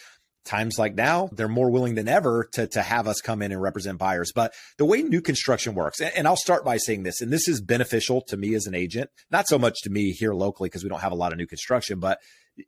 times 0.44 0.78
like 0.78 0.94
now, 0.94 1.28
they're 1.32 1.48
more 1.48 1.70
willing 1.70 1.94
than 1.94 2.08
ever 2.08 2.48
to, 2.52 2.66
to 2.66 2.82
have 2.82 3.08
us 3.08 3.20
come 3.20 3.42
in 3.42 3.52
and 3.52 3.60
represent 3.60 3.98
buyers. 3.98 4.32
But 4.34 4.52
the 4.78 4.84
way 4.84 5.02
new 5.02 5.20
construction 5.20 5.74
works, 5.74 6.00
and, 6.00 6.26
I'll 6.28 6.36
start 6.36 6.64
by 6.64 6.76
saying 6.76 7.02
this, 7.02 7.20
and 7.20 7.32
this 7.32 7.48
is 7.48 7.60
beneficial 7.60 8.20
to 8.28 8.36
me 8.36 8.54
as 8.54 8.66
an 8.66 8.74
agent, 8.74 9.10
not 9.30 9.48
so 9.48 9.58
much 9.58 9.80
to 9.82 9.90
me 9.90 10.12
here 10.12 10.34
locally 10.34 10.68
because 10.68 10.82
we 10.82 10.88
don't 10.88 11.00
have 11.00 11.12
a 11.12 11.16
lot 11.16 11.32
of 11.32 11.38
new 11.38 11.46
construction, 11.46 11.98
but 11.98 12.18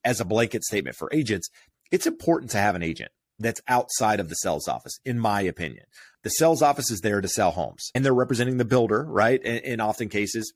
as 0.05 0.21
a 0.21 0.25
blanket 0.25 0.65
statement 0.65 0.97
for 0.97 1.09
agents, 1.13 1.49
it's 1.91 2.07
important 2.07 2.51
to 2.53 2.59
have 2.59 2.75
an 2.75 2.83
agent 2.83 3.11
that's 3.39 3.61
outside 3.69 4.21
of 4.21 4.29
the 4.29 4.35
sales 4.35 4.67
office, 4.67 4.99
in 5.05 5.19
my 5.19 5.43
opinion. 5.43 5.85
The 6.23 6.31
sales 6.31 6.63
office 6.63 6.91
is 6.91 7.01
there 7.01 7.21
to 7.21 7.29
sell 7.29 7.51
homes 7.51 7.91
and 7.95 8.05
they're 8.05 8.15
representing 8.15 8.57
the 8.57 8.65
builder, 8.65 9.05
right? 9.05 9.43
In, 9.43 9.59
in 9.59 9.81
often 9.81 10.09
cases. 10.09 10.53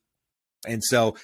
And 0.67 0.83
so 0.83 1.17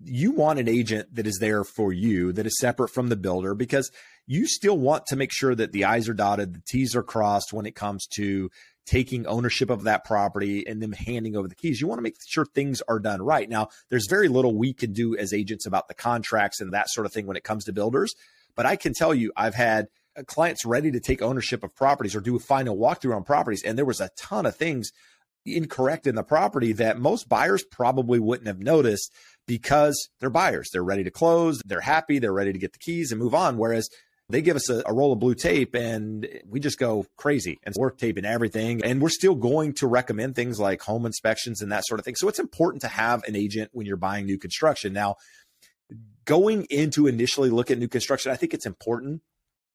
you 0.00 0.32
want 0.32 0.58
an 0.58 0.68
agent 0.68 1.14
that 1.14 1.26
is 1.26 1.38
there 1.38 1.64
for 1.64 1.92
you, 1.92 2.32
that 2.32 2.46
is 2.46 2.58
separate 2.58 2.88
from 2.88 3.08
the 3.08 3.16
builder, 3.16 3.54
because 3.54 3.90
you 4.26 4.46
still 4.46 4.78
want 4.78 5.06
to 5.06 5.16
make 5.16 5.32
sure 5.32 5.54
that 5.54 5.72
the 5.72 5.84
I's 5.84 6.08
are 6.08 6.14
dotted, 6.14 6.54
the 6.54 6.62
T's 6.66 6.96
are 6.96 7.02
crossed 7.02 7.52
when 7.52 7.66
it 7.66 7.74
comes 7.74 8.06
to 8.14 8.50
taking 8.86 9.26
ownership 9.26 9.70
of 9.70 9.84
that 9.84 10.04
property 10.04 10.66
and 10.66 10.82
them 10.82 10.92
handing 10.92 11.36
over 11.36 11.48
the 11.48 11.54
keys. 11.54 11.80
You 11.80 11.86
want 11.86 11.98
to 11.98 12.02
make 12.02 12.16
sure 12.26 12.44
things 12.44 12.82
are 12.88 12.98
done 12.98 13.22
right. 13.22 13.48
Now, 13.48 13.68
there's 13.90 14.06
very 14.08 14.28
little 14.28 14.56
we 14.56 14.72
can 14.72 14.92
do 14.92 15.16
as 15.16 15.32
agents 15.32 15.66
about 15.66 15.88
the 15.88 15.94
contracts 15.94 16.60
and 16.60 16.72
that 16.72 16.90
sort 16.90 17.06
of 17.06 17.12
thing 17.12 17.26
when 17.26 17.36
it 17.36 17.44
comes 17.44 17.64
to 17.64 17.72
builders. 17.72 18.14
But 18.54 18.66
I 18.66 18.76
can 18.76 18.92
tell 18.92 19.14
you, 19.14 19.32
I've 19.36 19.54
had 19.54 19.86
uh, 20.16 20.22
clients 20.24 20.64
ready 20.64 20.90
to 20.90 21.00
take 21.00 21.22
ownership 21.22 21.62
of 21.62 21.74
properties 21.74 22.16
or 22.16 22.20
do 22.20 22.36
a 22.36 22.40
final 22.40 22.76
walkthrough 22.76 23.16
on 23.16 23.24
properties. 23.24 23.62
And 23.62 23.78
there 23.78 23.84
was 23.84 24.00
a 24.00 24.10
ton 24.16 24.46
of 24.46 24.56
things 24.56 24.90
incorrect 25.44 26.06
in 26.06 26.14
the 26.14 26.22
property 26.22 26.72
that 26.72 26.98
most 26.98 27.28
buyers 27.28 27.64
probably 27.64 28.20
wouldn't 28.20 28.46
have 28.46 28.60
noticed 28.60 29.12
because 29.46 30.08
they're 30.20 30.30
buyers. 30.30 30.70
They're 30.72 30.84
ready 30.84 31.04
to 31.04 31.10
close, 31.10 31.60
they're 31.64 31.80
happy, 31.80 32.18
they're 32.18 32.32
ready 32.32 32.52
to 32.52 32.58
get 32.58 32.72
the 32.72 32.78
keys 32.78 33.10
and 33.10 33.20
move 33.20 33.34
on. 33.34 33.56
Whereas 33.56 33.88
they 34.32 34.42
give 34.42 34.56
us 34.56 34.68
a, 34.70 34.82
a, 34.86 34.92
roll 34.92 35.12
of 35.12 35.18
blue 35.18 35.34
tape 35.34 35.74
and 35.74 36.26
we 36.48 36.58
just 36.58 36.78
go 36.78 37.06
crazy 37.16 37.60
and 37.64 37.74
we're 37.76 37.90
taping 37.90 38.24
everything. 38.24 38.82
And 38.82 39.00
we're 39.00 39.10
still 39.10 39.34
going 39.34 39.74
to 39.74 39.86
recommend 39.86 40.34
things 40.34 40.58
like 40.58 40.80
home 40.82 41.06
inspections 41.06 41.60
and 41.60 41.70
that 41.70 41.84
sort 41.86 42.00
of 42.00 42.04
thing. 42.04 42.16
So 42.16 42.28
it's 42.28 42.38
important 42.38 42.80
to 42.82 42.88
have 42.88 43.22
an 43.24 43.36
agent 43.36 43.70
when 43.72 43.86
you're 43.86 43.96
buying 43.96 44.26
new 44.26 44.38
construction. 44.38 44.92
Now, 44.92 45.16
going 46.24 46.66
into 46.70 47.06
initially 47.06 47.50
look 47.50 47.70
at 47.70 47.78
new 47.78 47.88
construction, 47.88 48.32
I 48.32 48.36
think 48.36 48.54
it's 48.54 48.66
important 48.66 49.22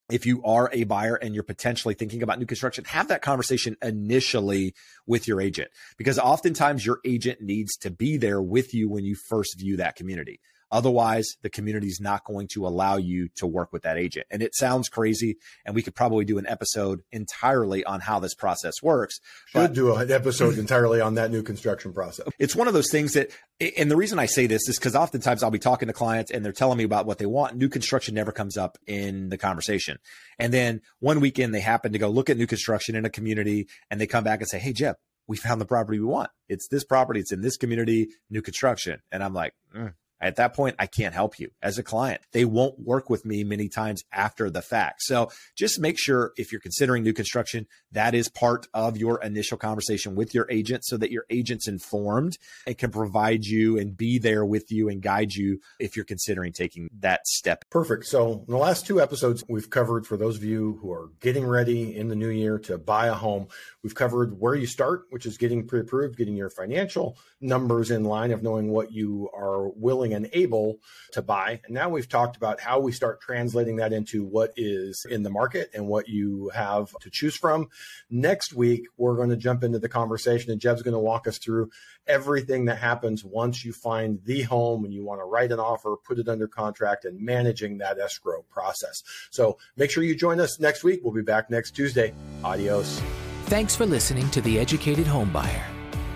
if 0.09 0.25
you 0.25 0.41
are 0.43 0.69
a 0.71 0.85
buyer 0.85 1.15
and 1.15 1.35
you're 1.35 1.43
potentially 1.43 1.93
thinking 1.93 2.23
about 2.23 2.39
new 2.39 2.45
construction, 2.45 2.85
have 2.85 3.09
that 3.09 3.21
conversation 3.21 3.75
initially 3.81 4.73
with 5.05 5.27
your 5.27 5.41
agent 5.41 5.69
because 5.97 6.17
oftentimes 6.17 6.85
your 6.85 6.99
agent 7.05 7.41
needs 7.41 7.75
to 7.77 7.91
be 7.91 8.17
there 8.17 8.41
with 8.41 8.73
you 8.73 8.89
when 8.89 9.03
you 9.03 9.15
first 9.15 9.59
view 9.59 9.77
that 9.77 9.95
community. 9.95 10.39
Otherwise, 10.71 11.35
the 11.41 11.49
community 11.49 11.87
is 11.87 11.99
not 12.01 12.23
going 12.25 12.47
to 12.49 12.67
allow 12.67 12.97
you 12.97 13.29
to 13.35 13.47
work 13.47 13.71
with 13.71 13.83
that 13.83 13.97
agent. 13.97 14.27
And 14.29 14.41
it 14.41 14.55
sounds 14.55 14.89
crazy. 14.89 15.37
And 15.65 15.75
we 15.75 15.81
could 15.81 15.95
probably 15.95 16.25
do 16.25 16.37
an 16.37 16.47
episode 16.47 17.01
entirely 17.11 17.83
on 17.85 18.01
how 18.01 18.19
this 18.19 18.33
process 18.33 18.81
works. 18.81 19.19
Should 19.47 19.73
do 19.73 19.95
an 19.95 20.11
episode 20.11 20.57
entirely 20.57 21.01
on 21.01 21.15
that 21.15 21.31
new 21.31 21.43
construction 21.43 21.93
process. 21.93 22.27
It's 22.39 22.55
one 22.55 22.67
of 22.67 22.73
those 22.73 22.91
things 22.91 23.13
that, 23.13 23.29
and 23.77 23.89
the 23.89 23.95
reason 23.95 24.19
I 24.19 24.25
say 24.25 24.47
this 24.47 24.67
is 24.67 24.77
because 24.77 24.95
oftentimes 24.95 25.43
I'll 25.43 25.51
be 25.51 25.59
talking 25.59 25.87
to 25.87 25.93
clients 25.93 26.31
and 26.31 26.43
they're 26.43 26.51
telling 26.51 26.77
me 26.77 26.83
about 26.83 27.05
what 27.05 27.17
they 27.17 27.25
want. 27.25 27.55
New 27.55 27.69
construction 27.69 28.13
never 28.15 28.31
comes 28.31 28.57
up 28.57 28.77
in 28.85 29.29
the 29.29 29.37
conversation. 29.37 29.97
And 30.37 30.53
then 30.53 30.81
one 30.99 31.19
weekend 31.19 31.53
they 31.53 31.61
happen 31.61 31.93
to 31.93 31.99
go 31.99 32.09
look 32.09 32.29
at 32.29 32.37
new 32.37 32.47
construction 32.47 32.95
in 32.95 33.05
a 33.05 33.09
community 33.09 33.67
and 33.89 33.99
they 33.99 34.07
come 34.07 34.23
back 34.23 34.39
and 34.39 34.49
say, 34.49 34.59
Hey, 34.59 34.73
Jeb, 34.73 34.95
we 35.27 35.37
found 35.37 35.59
the 35.59 35.65
property 35.65 35.99
we 35.99 36.05
want. 36.05 36.29
It's 36.47 36.67
this 36.67 36.83
property. 36.83 37.19
It's 37.19 37.31
in 37.31 37.41
this 37.41 37.57
community, 37.57 38.09
new 38.29 38.41
construction. 38.41 39.01
And 39.11 39.23
I'm 39.23 39.33
like, 39.33 39.53
mm, 39.75 39.93
at 40.19 40.37
that 40.37 40.55
point, 40.55 40.75
I 40.79 40.87
can't 40.87 41.13
help 41.13 41.39
you 41.39 41.51
as 41.61 41.77
a 41.77 41.83
client. 41.83 42.21
They 42.31 42.45
won't 42.45 42.79
work 42.79 43.09
with 43.09 43.25
me 43.25 43.43
many 43.43 43.69
times 43.69 44.03
after 44.11 44.49
the 44.49 44.61
fact. 44.61 45.01
So 45.03 45.29
just 45.55 45.79
make 45.79 45.97
sure 45.99 46.33
if 46.37 46.51
you're 46.51 46.61
considering 46.61 47.03
new 47.03 47.13
construction, 47.13 47.67
that 47.91 48.15
is 48.15 48.27
part 48.29 48.67
of 48.73 48.97
your 48.97 49.21
initial 49.21 49.57
conversation 49.57 50.15
with 50.15 50.33
your 50.33 50.47
agent 50.49 50.85
so 50.85 50.97
that 50.97 51.11
your 51.11 51.25
agent's 51.29 51.67
informed 51.67 52.37
and 52.65 52.77
can 52.77 52.91
provide 52.91 53.45
you 53.45 53.77
and 53.77 53.95
be 53.95 54.17
there 54.17 54.45
with 54.45 54.71
you 54.71 54.89
and 54.89 55.01
guide 55.01 55.33
you 55.33 55.59
if 55.79 55.95
you're 55.95 56.05
considering 56.05 56.51
taking 56.51 56.89
that 56.99 57.27
step. 57.27 57.65
Perfect. 57.69 58.05
So 58.05 58.43
in 58.47 58.51
the 58.51 58.57
last 58.57 58.85
two 58.85 59.01
episodes, 59.01 59.43
we've 59.47 59.69
covered 59.69 60.07
for 60.07 60.17
those 60.17 60.37
of 60.37 60.43
you 60.43 60.79
who 60.81 60.91
are 60.91 61.11
getting 61.19 61.45
ready 61.45 61.95
in 61.95 62.07
the 62.07 62.15
new 62.15 62.29
year 62.29 62.57
to 62.59 62.77
buy 62.77 63.07
a 63.07 63.13
home, 63.13 63.47
we've 63.83 63.95
covered 63.95 64.39
where 64.39 64.55
you 64.55 64.65
start, 64.65 65.03
which 65.09 65.25
is 65.25 65.37
getting 65.37 65.67
pre 65.67 65.81
approved, 65.81 66.17
getting 66.17 66.35
your 66.35 66.49
financial 66.49 67.17
numbers 67.39 67.91
in 67.91 68.03
line 68.03 68.31
of 68.31 68.41
knowing 68.41 68.69
what 68.69 68.91
you 68.91 69.29
are 69.35 69.69
willing 69.69 70.06
willing 70.07 70.25
and 70.25 70.29
able 70.33 70.79
to 71.13 71.21
buy. 71.21 71.61
And 71.65 71.73
now 71.73 71.89
we've 71.89 72.07
talked 72.07 72.37
about 72.37 72.59
how 72.59 72.79
we 72.79 72.91
start 72.91 73.21
translating 73.21 73.77
that 73.77 73.93
into 73.93 74.23
what 74.23 74.51
is 74.55 75.05
in 75.09 75.23
the 75.23 75.29
market 75.29 75.69
and 75.73 75.87
what 75.87 76.07
you 76.07 76.49
have 76.53 76.91
to 77.01 77.09
choose 77.09 77.35
from. 77.35 77.67
Next 78.09 78.53
week, 78.53 78.83
we're 78.97 79.15
going 79.15 79.29
to 79.29 79.37
jump 79.37 79.63
into 79.63 79.79
the 79.79 79.89
conversation 79.89 80.51
and 80.51 80.61
Jeb's 80.61 80.81
going 80.81 80.93
to 80.93 80.99
walk 80.99 81.27
us 81.27 81.37
through 81.37 81.69
everything 82.07 82.65
that 82.65 82.77
happens 82.77 83.23
once 83.23 83.65
you 83.65 83.73
find 83.73 84.19
the 84.25 84.43
home 84.43 84.85
and 84.85 84.93
you 84.93 85.03
want 85.03 85.19
to 85.19 85.25
write 85.25 85.51
an 85.51 85.59
offer, 85.59 85.95
put 86.05 86.19
it 86.19 86.29
under 86.29 86.47
contract, 86.47 87.05
and 87.05 87.19
managing 87.19 87.77
that 87.77 87.99
escrow 87.99 88.43
process. 88.49 89.03
So 89.29 89.57
make 89.75 89.91
sure 89.91 90.03
you 90.03 90.15
join 90.15 90.39
us 90.39 90.59
next 90.59 90.83
week. 90.83 91.01
We'll 91.03 91.13
be 91.13 91.21
back 91.21 91.49
next 91.49 91.71
Tuesday. 91.71 92.13
Adios. 92.43 93.01
Thanks 93.45 93.75
for 93.75 93.85
listening 93.85 94.29
to 94.31 94.41
The 94.41 94.59
Educated 94.59 95.05
Homebuyer. 95.05 95.63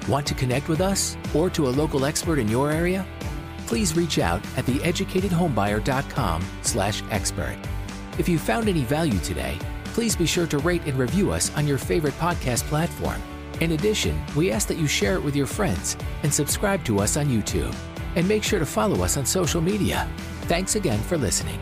Want 0.08 0.26
to 0.28 0.34
connect 0.34 0.68
with 0.68 0.82
us 0.82 1.16
or 1.34 1.50
to 1.52 1.68
a 1.68 1.72
local 1.72 2.06
expert 2.06 2.40
in 2.40 2.48
your 2.48 2.72
area? 2.72 3.06
Please 3.72 3.96
reach 3.96 4.20
out 4.20 4.42
at 4.58 4.66
theeducatedhomebuyer.com 4.66 6.46
slash 6.62 7.02
expert. 7.10 7.58
If 8.18 8.28
you 8.28 8.38
found 8.38 8.68
any 8.68 8.82
value 8.82 9.18
today, 9.20 9.58
please 9.86 10.14
be 10.14 10.26
sure 10.26 10.46
to 10.48 10.58
rate 10.58 10.82
and 10.88 11.00
review 11.00 11.32
us 11.32 11.56
on 11.56 11.66
your 11.66 11.78
favorite 11.78 12.16
podcast 12.16 12.64
platform. 12.64 13.22
In 13.62 13.72
addition, 13.72 14.22
we 14.36 14.52
ask 14.52 14.68
that 14.68 14.78
you 14.78 14.88
share 14.88 15.14
it 15.14 15.24
with 15.24 15.38
your 15.38 15.48
friends 15.48 15.96
and 16.24 16.34
subscribe 16.34 16.84
to 16.84 17.00
us 17.00 17.16
on 17.16 17.28
YouTube. 17.28 17.74
And 18.18 18.28
make 18.28 18.44
sure 18.44 18.60
to 18.60 18.66
follow 18.66 19.06
us 19.06 19.16
on 19.16 19.26
social 19.26 19.62
media. 19.62 20.06
Thanks 20.50 20.76
again 20.76 21.00
for 21.00 21.18
listening. 21.18 21.62